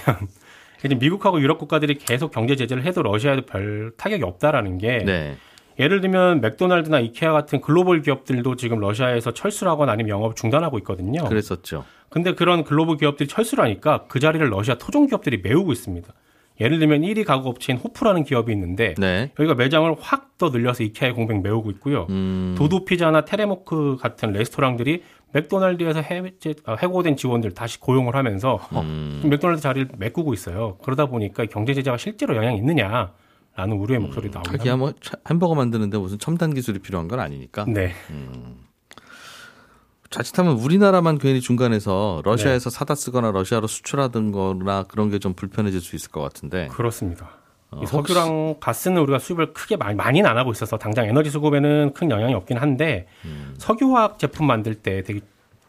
이제 0.85 0.95
미국하고 0.95 1.41
유럽 1.41 1.59
국가들이 1.59 1.95
계속 1.95 2.31
경제 2.31 2.57
제재를 2.57 2.85
해도 2.85 3.03
러시아에도 3.03 3.43
별 3.43 3.93
타격이 3.97 4.23
없다라는 4.23 4.79
게 4.79 4.99
네. 4.99 5.37
예를 5.79 6.01
들면 6.01 6.41
맥도날드나 6.41 7.01
이케아 7.01 7.33
같은 7.33 7.61
글로벌 7.61 8.03
기업들도 8.03 8.57
지금 8.57 8.79
러시아에서 8.79 9.33
철수를 9.33 9.73
하거나 9.73 9.93
아니면 9.93 10.11
영업을 10.11 10.37
중단하고 10.37 10.79
있거든요. 10.79 11.25
그랬었죠. 11.25 11.85
근데 12.11 12.35
그런 12.35 12.63
글로벌 12.63 12.97
기업들이 12.97 13.29
철수를 13.29 13.65
하니까 13.65 14.05
그 14.09 14.21
자리를 14.21 14.49
러시아 14.49 14.77
토종 14.77 15.09
기업들이 15.09 15.41
메우고 15.43 15.73
있습니다. 15.73 16.13
예를 16.61 16.79
들면 16.79 17.01
1위 17.01 17.25
가구 17.25 17.49
업체인 17.49 17.79
호프라는 17.79 18.23
기업이 18.23 18.53
있는데 18.53 18.95
네. 18.99 19.33
여기가 19.39 19.55
매장을 19.55 19.93
확 19.99 20.35
더 20.37 20.51
늘려서 20.51 20.83
이케아의 20.83 21.15
공백 21.15 21.41
메우고 21.43 21.71
있고요. 21.73 22.07
음. 22.11 22.55
도도 22.59 22.85
피자나 22.85 23.25
테레모크 23.25 23.97
같은 24.01 24.33
레스토랑들이 24.33 25.03
맥도날드에서 25.35 26.01
해외, 26.01 26.33
아, 26.65 26.77
해고된 26.81 27.17
직원들 27.17 27.53
다시 27.53 27.79
고용을 27.81 28.15
하면서 28.15 28.61
음. 28.73 29.15
지금 29.17 29.31
맥도날드 29.31 29.61
자리를 29.61 29.89
메꾸고 29.99 30.33
있어요. 30.33 30.79
그러다 30.83 31.07
보니까 31.07 31.45
경제 31.47 31.75
제재가 31.75 31.97
실제로 31.99 32.37
영향이 32.37 32.57
있느냐 32.59 33.13
라는 33.57 33.77
우려의 33.77 34.01
목소리 34.01 34.29
가 34.31 34.41
나오고 34.41 34.51
하기야 34.53 34.77
뭐 34.77 34.93
차- 35.01 35.17
햄버거 35.29 35.55
만드는데 35.55 35.99
무슨 35.99 36.19
첨단 36.19 36.55
기술이 36.55 36.79
필요한 36.79 37.09
건 37.09 37.21
아니니까. 37.21 37.65
네. 37.69 37.93
자칫하면 40.11 40.55
우리나라만 40.59 41.19
괜히 41.19 41.41
중간에서 41.41 42.23
러시아에서 42.25 42.71
네. 42.71 42.77
사다 42.79 42.95
쓰거나 42.95 43.33
러시아로 43.33 43.67
수출하던 43.67 44.31
거나 44.31 44.85
그런 44.85 45.11
게 45.11 45.19
좀 45.19 45.35
불편해질 45.35 45.81
수 45.81 45.97
있을 45.97 46.11
것 46.13 46.21
같은데. 46.21 46.69
그렇습니다. 46.69 47.31
어, 47.77 47.81
이 47.83 47.87
석유랑 47.87 48.57
가스는 48.61 49.01
우리가 49.03 49.19
수입을 49.19 49.53
크게 49.53 49.77
많이, 49.77 49.95
많이는 49.95 50.29
안 50.29 50.39
하고 50.39 50.53
있어서 50.53 50.77
당장 50.77 51.07
에너지 51.07 51.31
수급에는 51.31 51.93
큰 51.95 52.11
영향이 52.11 52.35
없긴 52.35 52.59
한데 52.59 53.07
음. 53.25 53.55
석유화학 53.59 54.19
제품 54.19 54.47
만들 54.47 54.75
때 54.75 55.03
되게 55.03 55.21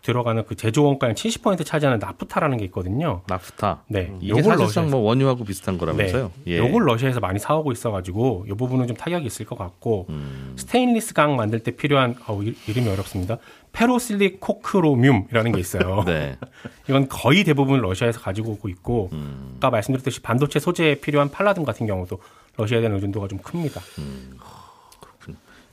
들어가는 0.05 0.43
그 0.45 0.55
제조 0.55 0.83
원가의 0.83 1.15
70% 1.15 1.65
차지하는 1.65 1.97
나프타라는 1.99 2.57
게 2.57 2.65
있거든요. 2.65 3.21
나프타. 3.27 3.81
네, 3.87 4.13
이게 4.21 4.29
요걸 4.29 4.43
사실상 4.57 4.91
뭐 4.91 4.99
원유하고 5.01 5.43
비슷한 5.43 5.79
거라면서요. 5.79 6.31
네. 6.45 6.57
요걸 6.59 6.85
러시아에서 6.85 7.19
많이 7.19 7.39
사오고 7.39 7.71
있어가지고 7.71 8.45
이 8.47 8.53
부분은 8.53 8.85
좀 8.85 8.95
타격이 8.95 9.25
있을 9.25 9.47
것 9.47 9.57
같고 9.57 10.05
음. 10.09 10.53
스테인리스 10.57 11.15
강 11.15 11.35
만들 11.35 11.59
때 11.59 11.71
필요한 11.71 12.15
이- 12.43 12.53
이름이 12.67 12.87
어렵습니다. 12.87 13.37
페로실리코크로뮴이라는 13.71 15.51
게 15.51 15.59
있어요. 15.59 16.03
네. 16.07 16.37
이건 16.87 17.09
거의 17.09 17.43
대부분 17.43 17.81
러시아에서 17.81 18.19
가지고 18.19 18.51
오고 18.51 18.69
있고 18.69 19.09
음. 19.13 19.55
아까 19.57 19.71
말씀드렸듯이 19.71 20.21
반도체 20.21 20.59
소재에 20.59 20.95
필요한 20.95 21.29
팔라듐 21.31 21.65
같은 21.65 21.87
경우도 21.87 22.19
러시아에 22.57 22.81
대한 22.81 22.95
의존도가 22.95 23.27
좀 23.27 23.39
큽니다. 23.39 23.81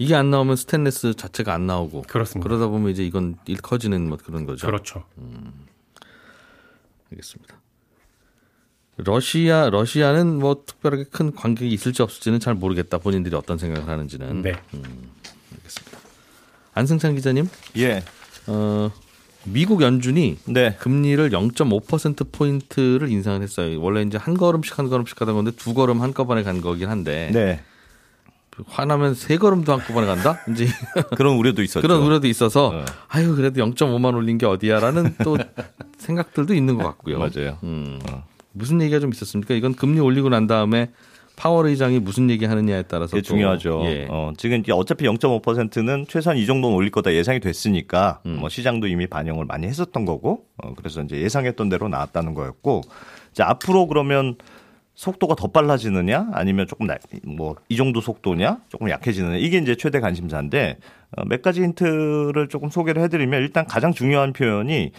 이게 0.02 0.16
안 0.16 0.30
나오면 0.30 0.56
스테인레스 0.56 1.14
자체가 1.14 1.54
안 1.54 1.68
나오고 1.68 2.02
그렇습니다. 2.08 2.48
그러다 2.48 2.66
보면 2.66 2.90
이제 2.90 3.04
이건 3.04 3.36
일 3.46 3.58
커지는 3.58 4.08
뭐 4.08 4.18
그런 4.18 4.46
거죠. 4.46 4.66
그렇죠. 4.66 5.04
알겠습니다. 7.12 7.54
러시아 8.96 9.70
러시아는 9.70 10.40
뭐 10.40 10.64
특별하게 10.66 11.04
큰 11.04 11.32
관계가 11.32 11.70
있을지 11.70 12.02
없을지는 12.02 12.40
잘 12.40 12.54
모르겠다. 12.54 12.98
본인들이 12.98 13.36
어떤 13.36 13.58
생각을 13.58 13.88
하는지는. 13.88 14.42
네. 14.42 14.54
안승찬 16.74 17.14
기자님, 17.14 17.48
예. 17.76 18.02
어, 18.48 18.90
미국 19.44 19.82
연준이 19.82 20.38
네. 20.46 20.74
금리를 20.80 21.30
0.5% 21.30 22.32
포인트를 22.32 23.08
인상을 23.08 23.40
했어요. 23.40 23.80
원래 23.80 24.02
이제 24.02 24.18
한 24.18 24.36
걸음씩 24.36 24.78
한 24.78 24.88
걸음씩 24.88 25.20
하던 25.20 25.36
건데 25.36 25.52
두 25.56 25.74
걸음 25.74 26.00
한꺼번에 26.00 26.42
간 26.42 26.60
거긴 26.60 26.88
한데 26.88 27.30
네. 27.32 27.62
화나면 28.66 29.14
세 29.14 29.38
걸음도 29.38 29.72
한꺼번에 29.72 30.06
간다? 30.06 30.38
이제 30.50 30.66
그런 31.16 31.36
우려도 31.36 31.62
있었죠. 31.62 31.80
그런 31.86 32.02
우려도 32.02 32.26
있어서 32.26 32.72
네. 32.72 32.84
아유 33.08 33.34
그래도 33.34 33.64
0.5만 33.64 34.14
올린 34.14 34.38
게 34.38 34.46
어디야라는 34.46 35.16
또 35.24 35.36
생각들도 35.98 36.54
있는 36.54 36.76
것 36.76 36.84
같고요. 36.84 37.18
맞아요. 37.18 37.58
음. 37.62 37.98
어. 38.10 38.24
무슨 38.52 38.82
얘기가 38.82 39.00
좀 39.00 39.10
있었습니까? 39.10 39.54
이건 39.54 39.74
금리 39.74 40.00
올리고 40.00 40.28
난 40.28 40.46
다음에 40.46 40.90
파월 41.36 41.66
의장이 41.66 41.98
무슨 41.98 42.28
얘기 42.28 42.44
하느냐에 42.44 42.82
따라서 42.82 43.16
또, 43.16 43.22
중요하죠. 43.22 43.82
예. 43.86 44.06
어, 44.10 44.32
지금 44.36 44.60
이제 44.60 44.70
어차피 44.70 45.06
0.5%는 45.06 46.06
최소한 46.06 46.36
이 46.36 46.44
정도는 46.44 46.76
올릴 46.76 46.90
거다 46.90 47.14
예상이 47.14 47.40
됐으니까 47.40 48.20
음. 48.26 48.36
뭐 48.40 48.50
시장도 48.50 48.86
이미 48.86 49.06
반영을 49.06 49.46
많이 49.46 49.66
했었던 49.66 50.04
거고 50.04 50.44
어, 50.62 50.74
그래서 50.74 51.00
이제 51.00 51.16
예상했던 51.16 51.70
대로 51.70 51.88
나왔다는 51.88 52.34
거였고 52.34 52.82
이제 53.30 53.42
앞으로 53.42 53.86
그러면 53.86 54.36
속도가 54.94 55.34
더 55.36 55.48
빨라지느냐 55.48 56.28
아니면 56.32 56.66
조금 56.66 56.86
뭐 57.24 57.56
이 57.68 57.76
정도 57.76 58.00
속도냐 58.00 58.58
조금 58.68 58.90
약해지느냐 58.90 59.36
이게 59.36 59.58
이제 59.58 59.74
최대 59.74 60.00
관심사인데 60.00 60.78
어, 61.16 61.24
몇 61.24 61.42
가지 61.42 61.62
힌트를 61.62 62.48
조금 62.48 62.68
소개를 62.68 63.02
해드리면 63.02 63.40
일단 63.40 63.66
가장 63.66 63.92
중요한 63.92 64.32
표현이 64.32 64.92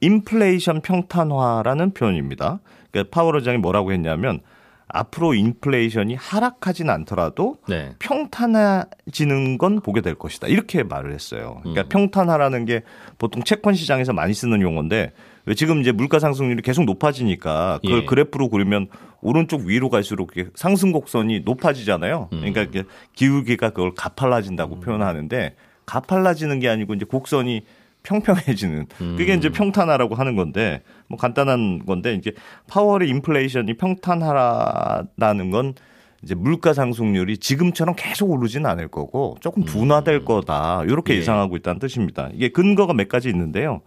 인플레이션 0.00 0.82
평탄화라는 0.82 1.92
표현입니다. 1.94 2.60
그러니까 2.90 3.14
파월 3.14 3.36
의장이 3.36 3.58
뭐라고 3.58 3.92
했냐면 3.92 4.40
앞으로 4.88 5.34
인플레이션이 5.34 6.14
하락하진 6.14 6.90
않더라도 6.90 7.56
네. 7.68 7.94
평탄해지는 7.98 9.58
건 9.58 9.80
보게 9.80 10.00
될 10.00 10.14
것이다. 10.14 10.46
이렇게 10.46 10.82
말을 10.82 11.12
했어요. 11.12 11.58
그러니까 11.62 11.84
평탄화라는 11.88 12.66
게 12.66 12.82
보통 13.18 13.42
채권 13.42 13.74
시장에서 13.74 14.12
많이 14.12 14.32
쓰는 14.32 14.62
용어인데 14.62 15.12
왜 15.46 15.54
지금 15.54 15.80
이제 15.80 15.92
물가 15.92 16.18
상승률이 16.18 16.62
계속 16.62 16.84
높아지니까 16.84 17.80
그걸 17.82 18.02
예. 18.02 18.04
그래프로 18.04 18.48
그리면 18.48 18.88
오른쪽 19.20 19.62
위로 19.62 19.88
갈수록 19.88 20.32
상승 20.54 20.92
곡선이 20.92 21.40
높아지잖아요. 21.40 22.28
그러니까 22.30 22.62
이게 22.62 22.84
기울기가 23.14 23.70
그걸 23.70 23.94
가팔라진다고 23.94 24.80
표현하는데 24.80 25.54
가팔라지는 25.86 26.60
게 26.60 26.68
아니고 26.68 26.94
이제 26.94 27.04
곡선이 27.04 27.62
평평해지는 28.02 28.86
그게 29.16 29.34
이제 29.34 29.50
평탄화라고 29.50 30.14
하는 30.14 30.36
건데 30.36 30.82
뭐 31.08 31.18
간단한 31.18 31.84
건데 31.86 32.14
이제 32.14 32.32
파월의 32.68 33.08
인플레이션이 33.08 33.74
평탄화라는 33.74 35.50
건 35.50 35.74
이제 36.22 36.34
물가 36.34 36.72
상승률이 36.72 37.38
지금처럼 37.38 37.94
계속 37.96 38.30
오르지는 38.30 38.68
않을 38.70 38.88
거고 38.88 39.36
조금 39.40 39.64
둔화될 39.64 40.24
거다 40.24 40.84
이렇게 40.84 41.14
예. 41.14 41.18
예상하고 41.18 41.56
있다는 41.56 41.78
뜻입니다. 41.78 42.30
이게 42.32 42.48
근거가 42.48 42.94
몇 42.94 43.08
가지 43.08 43.28
있는데요. 43.28 43.82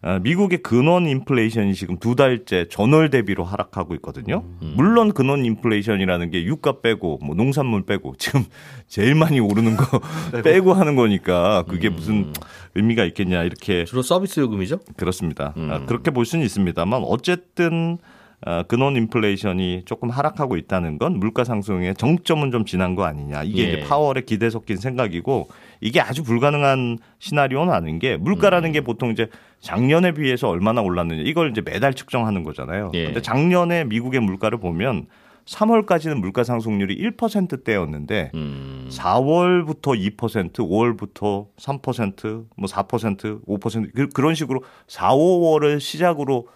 어, 0.00 0.20
미국의 0.22 0.58
근원 0.62 1.06
인플레이션이 1.06 1.74
지금 1.74 1.98
두 1.98 2.14
달째 2.14 2.66
전월 2.68 3.10
대비로 3.10 3.44
하락하고 3.44 3.94
있거든요. 3.96 4.44
물론 4.60 5.12
근원 5.12 5.44
인플레이션이라는 5.44 6.30
게 6.30 6.44
유가 6.44 6.80
빼고 6.80 7.18
뭐 7.22 7.34
농산물 7.34 7.84
빼고 7.84 8.14
지금 8.16 8.44
제일 8.86 9.14
많이 9.14 9.40
오르는 9.40 9.76
거 9.76 10.00
빼고 10.42 10.72
하는 10.72 10.94
거니까 10.94 11.64
그게 11.68 11.88
무슨 11.88 12.32
의미가 12.74 13.04
있겠냐 13.06 13.42
이렇게 13.42 13.84
주로 13.84 14.02
서비스 14.02 14.38
요금이죠? 14.40 14.78
그렇습니다. 14.96 15.52
음. 15.56 15.70
아, 15.70 15.84
그렇게 15.84 16.12
볼 16.12 16.24
수는 16.24 16.44
있습니다만 16.44 17.02
어쨌든 17.04 17.98
아, 18.40 18.62
근원 18.62 18.94
인플레이션이 18.94 19.82
조금 19.84 20.10
하락하고 20.10 20.56
있다는 20.56 20.98
건 20.98 21.18
물가 21.18 21.42
상승의 21.42 21.96
정점은 21.96 22.52
좀 22.52 22.64
지난 22.64 22.94
거 22.94 23.04
아니냐. 23.04 23.42
이게 23.42 23.64
예. 23.64 23.68
이제 23.72 23.80
파월의 23.80 24.26
기대 24.26 24.48
섞인 24.48 24.76
생각이고 24.76 25.48
이게 25.80 26.00
아주 26.00 26.22
불가능한 26.22 26.98
시나리오는 27.18 27.72
아닌 27.72 27.98
게 27.98 28.16
물가라는 28.16 28.70
음. 28.70 28.72
게 28.72 28.80
보통 28.80 29.10
이제 29.10 29.26
작년에 29.60 30.12
비해서 30.12 30.48
얼마나 30.48 30.80
올랐느냐 30.82 31.22
이걸 31.22 31.50
이제 31.50 31.60
매달 31.60 31.94
측정하는 31.94 32.44
거잖아요. 32.44 32.90
예. 32.94 33.06
근데 33.06 33.22
작년에 33.22 33.84
미국의 33.84 34.20
물가를 34.20 34.58
보면 34.58 35.06
3월까지는 35.46 36.20
물가 36.20 36.44
상승률이 36.44 36.96
1%대였는데 36.96 38.32
음. 38.34 38.88
4월부터 38.90 40.16
2%, 40.16 40.52
5월부터 40.52 41.46
3%, 41.56 42.44
뭐 42.56 42.68
4%, 42.68 43.44
5% 43.46 43.94
그, 43.94 44.08
그런 44.08 44.34
식으로 44.34 44.62
4, 44.86 45.10
5월을 45.10 45.80
시작으로 45.80 46.48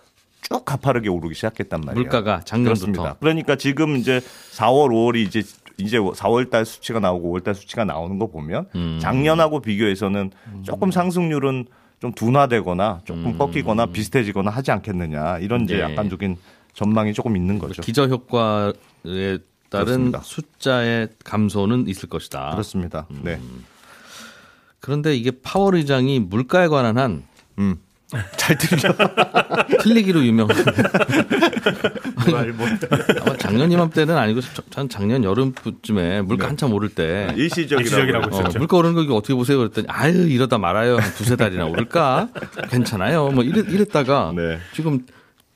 쭉 0.42 0.64
가파르게 0.64 1.08
오르기 1.08 1.34
시작했단 1.34 1.80
말이에요. 1.80 2.02
물가가 2.02 2.40
작년부터. 2.40 2.86
그렇습니다. 2.86 3.16
그러니까 3.20 3.56
지금 3.56 3.96
이제 3.96 4.20
4월, 4.52 4.90
5월이 4.90 5.26
이제 5.26 5.42
이제 5.78 5.98
4월 5.98 6.50
달 6.50 6.66
수치가 6.66 7.00
나오고 7.00 7.32
5월 7.32 7.44
달 7.44 7.54
수치가 7.54 7.84
나오는 7.84 8.18
거 8.18 8.26
보면 8.26 8.66
음. 8.74 8.98
작년하고 9.00 9.60
비교해서는 9.60 10.30
조금 10.64 10.90
상승률은 10.90 11.66
좀 12.02 12.12
둔화되거나 12.12 13.02
조금 13.04 13.38
꺾이거나 13.38 13.86
비슷해지거나 13.86 14.50
하지 14.50 14.72
않겠느냐 14.72 15.38
이런 15.38 15.62
이제 15.62 15.74
음. 15.74 15.86
네. 15.86 15.92
약간적인 15.92 16.36
전망이 16.74 17.14
조금 17.14 17.36
있는 17.36 17.60
거죠. 17.60 17.80
기저 17.80 18.08
효과에 18.08 18.72
따른 19.70 19.84
그렇습니다. 20.10 20.20
숫자의 20.24 21.10
감소는 21.22 21.86
있을 21.86 22.08
것이다. 22.08 22.50
그렇습니다. 22.50 23.06
네. 23.22 23.38
그런데 24.80 25.14
이게 25.14 25.30
파월 25.30 25.76
의장이 25.76 26.18
물가에 26.18 26.66
관한 26.66 26.98
한 26.98 27.22
음. 27.60 27.76
잘 28.36 28.58
들려. 28.58 28.94
틀리기로 29.82 30.24
유명한. 30.24 30.56
아마 33.20 33.36
작년 33.38 33.70
이맘때는 33.72 34.16
아니고 34.16 34.40
저- 34.40 34.62
전 34.70 34.88
작년 34.88 35.24
여름쯤에 35.24 36.22
물가 36.22 36.48
한참 36.48 36.72
오를 36.72 36.88
때 36.88 37.32
일시적이라고. 37.36 37.80
일시적이라고 37.80 38.36
어. 38.36 38.42
물가 38.58 38.76
오르는 38.76 38.94
거 38.94 39.02
이거 39.02 39.14
어떻게 39.16 39.34
보세요? 39.34 39.58
그랬더니 39.58 39.86
아유 39.90 40.28
이러다 40.30 40.58
말아요 40.58 40.96
한 40.98 41.14
두세 41.14 41.36
달이나 41.36 41.66
오를까? 41.66 42.28
괜찮아요. 42.70 43.28
뭐 43.30 43.42
이랬, 43.44 43.68
이랬다가 43.68 44.32
네. 44.36 44.58
지금 44.74 45.00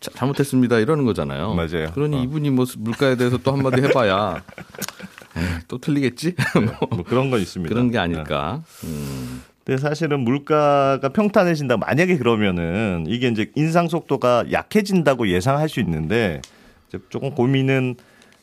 자- 0.01 0.11
잘못했습니다 0.15 0.79
이러는 0.79 1.05
거잖아요. 1.05 1.55
맞아요. 1.55 1.91
그러니 1.95 2.17
어. 2.19 2.23
이분이 2.23 2.51
뭐 2.51 2.67
물가에 2.79 3.17
대해서 3.17 3.39
또 3.39 3.53
한마디 3.53 3.81
해봐야 3.83 4.43
에이, 5.37 5.45
또 5.69 5.79
틀리겠지? 5.79 6.35
뭐뭐 6.55 7.05
그런 7.05 7.31
건 7.31 7.41
있습니다. 7.41 7.73
그런 7.73 7.89
게 7.91 7.99
네. 7.99 7.99
아닐까. 7.99 8.63
음. 8.85 9.43
근데 9.67 9.81
사실은 9.81 10.21
물가가 10.21 11.09
평탄해진다. 11.09 11.77
만약에 11.77 12.19
그러면은 12.19 13.05
이게 13.09 13.27
이제 13.27 13.51
인상 13.57 13.89
속도가 13.89 14.53
약해진다고 14.53 15.27
예상할 15.27 15.69
수 15.69 15.81
있는데 15.81 16.41
이제 16.89 16.99
조금 17.09 17.33
고민은 17.33 17.97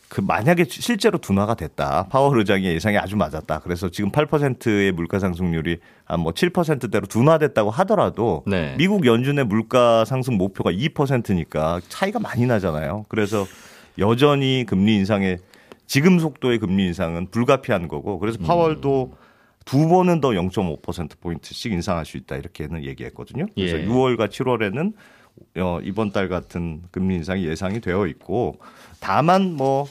그 0.09 0.19
만약에 0.19 0.65
실제로 0.67 1.17
둔화가 1.17 1.55
됐다. 1.55 2.07
파월 2.09 2.37
의장의 2.39 2.65
예상이 2.65 2.97
아주 2.97 3.15
맞았다. 3.15 3.59
그래서 3.59 3.89
지금 3.89 4.11
8%의 4.11 4.91
물가 4.91 5.17
상승률이 5.17 5.77
한뭐 6.03 6.33
7%대로 6.33 7.07
둔화됐다고 7.07 7.71
하더라도 7.71 8.43
네. 8.45 8.75
미국 8.77 9.05
연준의 9.05 9.45
물가 9.45 10.03
상승 10.03 10.37
목표가 10.37 10.71
2%니까 10.73 11.79
차이가 11.87 12.19
많이 12.19 12.45
나잖아요. 12.45 13.05
그래서 13.07 13.47
여전히 13.97 14.65
금리 14.67 14.95
인상의 14.97 15.37
지금 15.87 16.19
속도의 16.19 16.59
금리 16.59 16.85
인상은 16.87 17.27
불가피한 17.31 17.87
거고 17.87 18.19
그래서 18.19 18.39
파월도 18.39 19.22
두 19.65 19.87
번은 19.87 20.19
더 20.21 20.29
0.5% 20.29 21.19
포인트씩 21.19 21.71
인상할 21.71 22.05
수 22.05 22.17
있다 22.17 22.35
이렇게는 22.35 22.83
얘기했거든요. 22.83 23.45
그래서 23.55 23.79
예. 23.79 23.85
6월과 23.85 24.29
7월에는 24.29 24.93
어, 25.57 25.79
이번 25.83 26.11
달 26.11 26.29
같은 26.29 26.83
금리 26.91 27.15
인상이 27.15 27.45
예상이 27.45 27.79
되어 27.81 28.07
있고 28.07 28.57
다만 28.99 29.53
뭐 29.55 29.87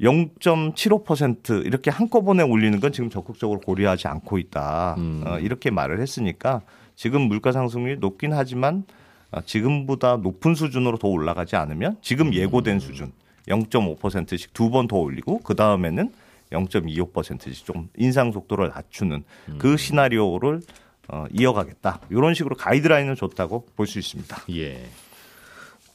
0.75% 0.00 1.66
이렇게 1.66 1.90
한꺼번에 1.90 2.42
올리는 2.42 2.78
건 2.80 2.92
지금 2.92 3.10
적극적으로 3.10 3.60
고려하지 3.60 4.08
않고 4.08 4.38
있다. 4.38 4.94
음. 4.98 5.24
어, 5.26 5.38
이렇게 5.38 5.70
말을 5.70 6.00
했으니까 6.00 6.62
지금 6.94 7.22
물가 7.22 7.52
상승률이 7.52 7.98
높긴 8.00 8.32
하지만 8.32 8.84
아, 9.30 9.40
지금보다 9.42 10.16
높은 10.16 10.54
수준으로 10.54 10.98
더 10.98 11.08
올라가지 11.08 11.54
않으면 11.56 11.96
지금 12.00 12.32
예고된 12.32 12.80
수준 12.80 13.12
0.5%씩 13.48 14.52
두 14.54 14.70
번 14.70 14.88
더 14.88 14.96
올리고 14.96 15.38
그 15.40 15.54
다음에는 15.54 16.10
0.25%씩 16.52 17.64
좀 17.64 17.88
인상 17.96 18.32
속도를 18.32 18.68
낮추는 18.74 19.24
그 19.58 19.76
시나리오를 19.76 20.60
어, 21.08 21.24
이어가겠다. 21.32 22.00
이런 22.10 22.34
식으로 22.34 22.54
가이드라인을 22.56 23.16
줬다고 23.16 23.66
볼 23.76 23.86
수 23.86 23.98
있습니다. 23.98 24.36
예. 24.50 24.84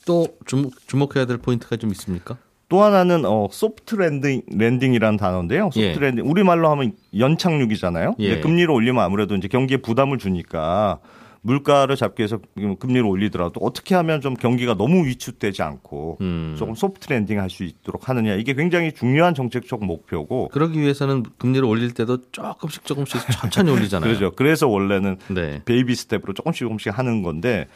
또 0.05 0.27
주목, 0.45 0.73
주목 0.87 1.15
해야 1.15 1.25
될 1.25 1.37
포인트가 1.37 1.75
좀 1.77 1.91
있습니까? 1.91 2.37
또 2.67 2.81
하나는 2.81 3.23
어, 3.25 3.47
soft 3.51 3.95
landing, 3.95 4.41
landing이라는 4.51 5.17
단어인데요. 5.17 5.65
soft 5.65 5.79
예. 5.81 5.93
landing 5.99 6.27
우리말로 6.29 6.69
하면 6.71 6.93
연착륙이잖아요. 7.17 8.15
예. 8.19 8.27
근데 8.29 8.41
금리를 8.41 8.71
올리면 8.71 9.03
아무래도 9.03 9.35
이제 9.35 9.47
경기에 9.47 9.77
부담을 9.77 10.17
주니까 10.17 10.99
물가를 11.45 11.97
잡기 11.97 12.21
위해서 12.21 12.39
금리를 12.79 13.05
올리더라도 13.05 13.59
어떻게 13.61 13.95
하면 13.95 14.21
좀 14.21 14.33
경기가 14.33 14.75
너무 14.75 15.05
위축되지 15.05 15.61
않고 15.61 16.17
음. 16.21 16.55
조금 16.57 16.73
soft 16.73 17.11
landing 17.11 17.39
할 17.39 17.49
수 17.49 17.63
있도록 17.63 18.09
하느냐 18.09 18.33
이게 18.35 18.53
굉장히 18.55 18.93
중요한 18.93 19.35
정책적 19.35 19.83
목표고 19.85 20.47
그러기 20.49 20.79
위해서는 20.79 21.23
금리를 21.37 21.63
올릴 21.67 21.93
때도 21.93 22.31
조금씩 22.31 22.85
조금씩 22.85 23.21
천천히 23.39 23.69
올리잖아요. 23.71 24.07
그렇죠. 24.09 24.31
그래서 24.35 24.67
원래는 24.67 25.17
네. 25.27 25.61
baby 25.65 25.93
step으로 25.93 26.33
조금씩 26.33 26.61
조금씩 26.61 26.97
하는 26.97 27.21
건데 27.21 27.67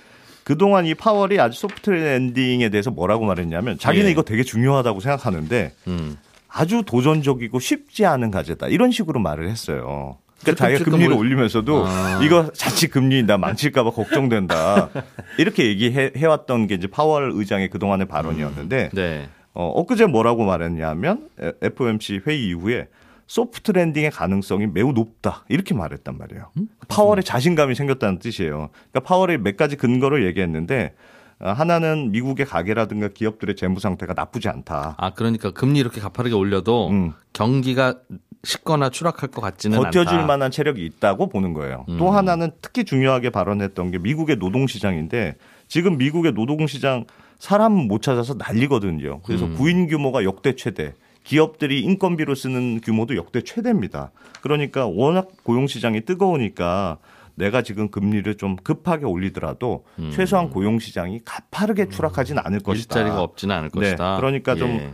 그동안 0.46 0.86
이 0.86 0.96
파월이 0.96 1.40
아주 1.42 1.60
소프트 1.60 1.90
랜딩에 1.90 2.70
대해서 2.70 2.90
뭐라고 2.90 3.26
말했냐면 3.26 3.78
자기는 3.78 4.08
예. 4.08 4.12
이거 4.12 4.24
되게 4.24 4.44
중요하다고 4.44 5.02
생각하는데 5.02 5.74
음. 5.88 6.18
아주 6.48 6.84
도전적이고 6.86 7.60
쉽지 7.60 8.06
않은 8.06 8.32
과제다. 8.32 8.68
이런 8.70 8.92
식으로 8.92 9.20
말을 9.20 9.50
했어요. 9.50 10.18
그러니까 10.42 10.66
자기가 10.66 10.84
금리를 10.92 11.10
뭐- 11.10 11.20
올리면서도 11.20 11.86
아. 11.86 12.22
이거 12.24 12.52
자칫 12.54 12.90
금리 12.90 13.24
나 13.24 13.38
망칠까봐 13.38 13.92
걱정된다. 13.92 14.90
이렇게 15.38 15.68
얘기해 15.68 16.14
해왔던 16.16 16.68
게 16.68 16.76
이제 16.76 16.88
파월 16.88 17.32
의장의 17.34 17.70
그 17.70 17.80
동안의 17.80 18.08
발언이었는데 18.08 18.90
네. 18.94 19.30
어, 19.54 19.68
엊그제 19.70 20.06
뭐라고 20.06 20.46
말했냐면 20.46 21.30
에- 21.42 21.54
FOMC 21.62 22.22
회의 22.28 22.48
이후에 22.48 22.88
소프트 23.26 23.72
랜딩의 23.72 24.12
가능성이 24.12 24.68
매우 24.68 24.94
높다. 24.94 25.44
이렇게 25.50 25.74
말했단 25.74 26.18
말이에요. 26.18 26.52
파월에 26.88 27.22
자신감이 27.24 27.76
생겼다는 27.76 28.20
뜻이에요. 28.20 28.70
그러니까 28.92 29.00
파월이 29.02 29.38
몇 29.40 29.58
가지 29.58 29.76
근거를 29.76 30.26
얘기했는데 30.28 30.94
어, 31.40 31.50
하나는 31.50 32.12
미국의 32.12 32.46
가계라든가 32.46 33.10
기업들의 33.10 33.56
재무 33.56 33.80
상태가 33.80 34.14
나쁘지 34.14 34.48
않다. 34.50 34.96
아 34.98 35.10
그러니까 35.14 35.52
금리 35.52 35.80
이렇게 35.80 36.00
가파르게 36.00 36.34
올려도 36.36 36.90
음. 36.90 37.14
경기가 37.34 37.96
식거나 38.44 38.90
추락할 38.90 39.30
것 39.30 39.42
같지는 39.42 39.78
버텨줄 39.78 40.16
않다. 40.16 40.26
만한 40.26 40.52
체력이 40.52 40.86
있다고 40.86 41.30
보는 41.30 41.54
거예요. 41.54 41.86
또 41.98 42.12
하나는 42.12 42.52
특히 42.62 42.84
중요하게 42.86 43.30
발언했던 43.30 43.92
게 43.92 43.98
미국의 43.98 44.38
노동시장인데 44.38 45.36
지금 45.68 45.98
미국의 45.98 46.34
노동시장 46.34 47.06
사람 47.40 47.74
못 47.74 48.02
찾아서 48.02 48.36
난리거든요. 48.36 49.22
그래서 49.22 49.48
구인 49.50 49.88
규모가 49.88 50.24
역대 50.24 50.56
최대. 50.56 50.94
기업들이 51.24 51.82
인건비로 51.82 52.36
쓰는 52.36 52.80
규모도 52.80 53.18
역대 53.18 53.42
최대입니다. 53.42 54.12
그러니까 54.42 54.88
워낙 54.88 55.28
고용시장이 55.44 56.06
뜨거우니까 56.06 57.00
내가 57.36 57.62
지금 57.62 57.90
금리를 57.90 58.34
좀 58.36 58.56
급하게 58.56 59.06
올리더라도 59.06 59.84
최소한 60.14 60.50
고용시장이 60.50 61.20
가파르게 61.26 61.90
추락하진 61.90 62.40
않을 62.40 62.62
것이다. 62.62 63.00
일자리가 63.00 63.22
없지는 63.22 63.56
않을 63.56 63.70
네, 63.74 63.80
것이다. 63.80 64.18
그러니까 64.18 64.56
좀 64.56 64.70
예. 64.70 64.94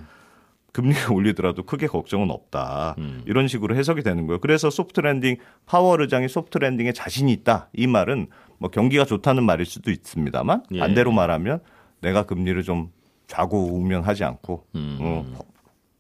금리를 0.74 1.00
올리더라도 1.14 1.64
크게 1.64 1.88
걱정은 1.88 2.30
없다. 2.30 2.96
음. 2.98 3.22
이런 3.26 3.48
식으로 3.48 3.76
해석이 3.76 4.04
되는 4.04 4.28
거예요. 4.28 4.40
그래서 4.40 4.70
soft 4.70 5.00
landing 5.00 5.38
파월 5.66 6.02
의장이 6.02 6.28
soft 6.28 6.58
landing에 6.58 6.92
자신이 6.92 7.32
있다. 7.32 7.70
이 7.74 7.88
말은 7.88 8.28
뭐 8.58 8.70
경기가 8.70 9.06
좋다는 9.06 9.44
말일 9.44 9.66
수도 9.66 9.92
있습니다만 9.92 10.64
예. 10.74 10.80
반대로 10.80 11.12
말하면 11.12 11.60
내가 12.02 12.24
금리를 12.24 12.62
좀 12.64 12.92
좌고우면하지 13.28 14.24
않고 14.24 14.66
음. 14.76 14.98
어, 15.02 15.26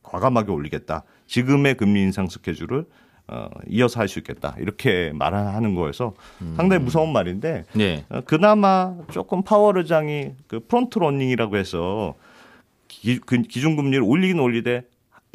과감하게 0.03 0.51
올리겠다. 0.51 1.03
지금의 1.27 1.75
금리 1.77 2.01
인상 2.01 2.27
스케줄을 2.27 2.85
어, 3.27 3.47
이어서 3.69 3.99
할 4.01 4.07
수 4.09 4.19
있겠다. 4.19 4.55
이렇게 4.59 5.11
말하는 5.13 5.75
거여서 5.75 6.13
음. 6.41 6.53
상당히 6.57 6.83
무서운 6.83 7.13
말인데 7.13 7.63
예. 7.79 8.05
어, 8.09 8.21
그나마 8.21 8.95
조금 9.11 9.43
파월 9.43 9.77
의장이 9.77 10.31
그 10.47 10.59
front 10.67 10.99
running이라고 10.99 11.57
해서 11.57 12.15
기, 13.03 13.19
그 13.19 13.41
기준금리를 13.41 14.01
올리긴 14.01 14.39
올리되 14.39 14.83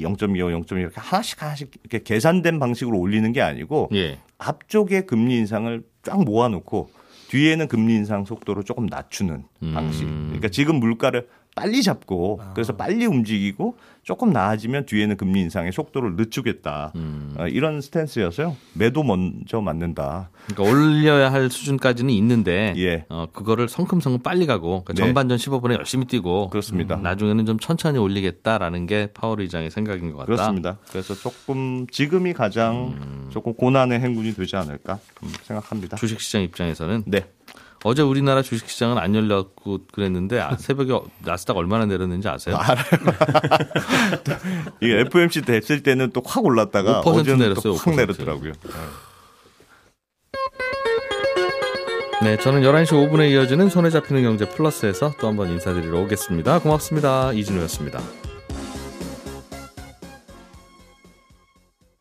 0.25, 0.00 0.64
0.2 0.64 0.78
이렇게 0.78 1.00
하나씩 1.00 1.42
하나씩 1.42 1.70
이렇게 1.82 2.02
계산된 2.02 2.58
방식으로 2.58 2.98
올리는 2.98 3.30
게 3.32 3.42
아니고 3.42 3.90
예. 3.92 4.18
앞쪽에 4.38 5.02
금리 5.02 5.36
인상을 5.36 5.82
쫙 6.02 6.24
모아놓고 6.24 6.90
뒤에는 7.28 7.68
금리 7.68 7.94
인상 7.94 8.24
속도를 8.24 8.64
조금 8.64 8.86
낮추는 8.86 9.44
음. 9.62 9.74
방식. 9.74 10.04
그러니까 10.06 10.48
지금 10.48 10.76
물가를 10.76 11.28
빨리 11.54 11.82
잡고 11.82 12.40
그래서 12.54 12.76
빨리 12.76 13.04
움직이고 13.06 13.76
조금 14.02 14.32
나아지면 14.32 14.86
뒤에는 14.86 15.16
금리 15.16 15.40
인상의 15.40 15.72
속도를 15.72 16.14
늦추겠다. 16.16 16.92
음. 16.96 17.34
어, 17.36 17.46
이런 17.46 17.80
스탠스여서요. 17.80 18.56
매도 18.74 19.02
먼저 19.02 19.60
맞는다. 19.60 20.30
그러니까 20.46 20.72
올려야 20.72 21.32
할 21.32 21.50
수준까지는 21.50 22.10
있는데 22.14 22.74
예. 22.78 23.04
어, 23.08 23.26
그거를 23.32 23.68
성큼성큼 23.68 24.22
빨리 24.22 24.46
가고 24.46 24.84
그러니까 24.84 24.92
네. 24.94 25.02
전반전 25.02 25.38
15분에 25.38 25.76
열심히 25.76 26.06
뛰고 26.06 26.48
그렇습니다. 26.48 26.96
나중에는 26.96 27.44
좀 27.44 27.58
천천히 27.58 27.98
올리겠다라는 27.98 28.86
게 28.86 29.08
파월 29.12 29.40
의장의 29.40 29.70
생각인 29.70 30.12
것 30.12 30.18
같다. 30.18 30.26
그렇습니다. 30.26 30.78
그래서 30.90 31.14
조금 31.14 31.86
지금이 31.90 32.32
가장 32.32 32.94
음. 32.96 33.28
조금 33.30 33.52
고난의 33.54 34.00
행군이 34.00 34.32
되지 34.34 34.56
않을까 34.56 35.00
음, 35.22 35.32
생각합니다. 35.42 35.96
주식시장 35.96 36.42
입장에서는 36.42 37.02
네. 37.06 37.26
어제 37.84 38.02
우리나라 38.02 38.42
주식시장은 38.42 38.98
안 38.98 39.14
열렸고 39.14 39.80
그랬는데 39.92 40.40
아, 40.40 40.56
새벽에 40.58 40.98
나스닥 41.24 41.56
얼마나 41.56 41.86
내렸는지 41.86 42.28
아세요? 42.28 42.58
이게 44.80 45.00
FMC 45.00 45.42
됐을 45.42 45.82
때는 45.82 46.10
또 46.12 46.22
확 46.28 46.44
올랐다가 46.44 47.00
5% 47.02 47.06
어제는 47.20 47.38
내렸어요, 47.38 47.74
5%. 47.74 47.96
내렸더라고요. 47.96 48.52
네, 52.22 52.36
저는 52.36 52.62
11시 52.62 52.88
5분에 53.10 53.30
이어지는 53.30 53.70
손에 53.70 53.90
잡히는 53.90 54.24
경제 54.24 54.46
플러스에서 54.48 55.12
또 55.20 55.28
한번 55.28 55.48
인사드리러 55.50 56.00
오겠습니다. 56.00 56.58
고맙습니다. 56.58 57.32
이진우였습니다. 57.32 58.00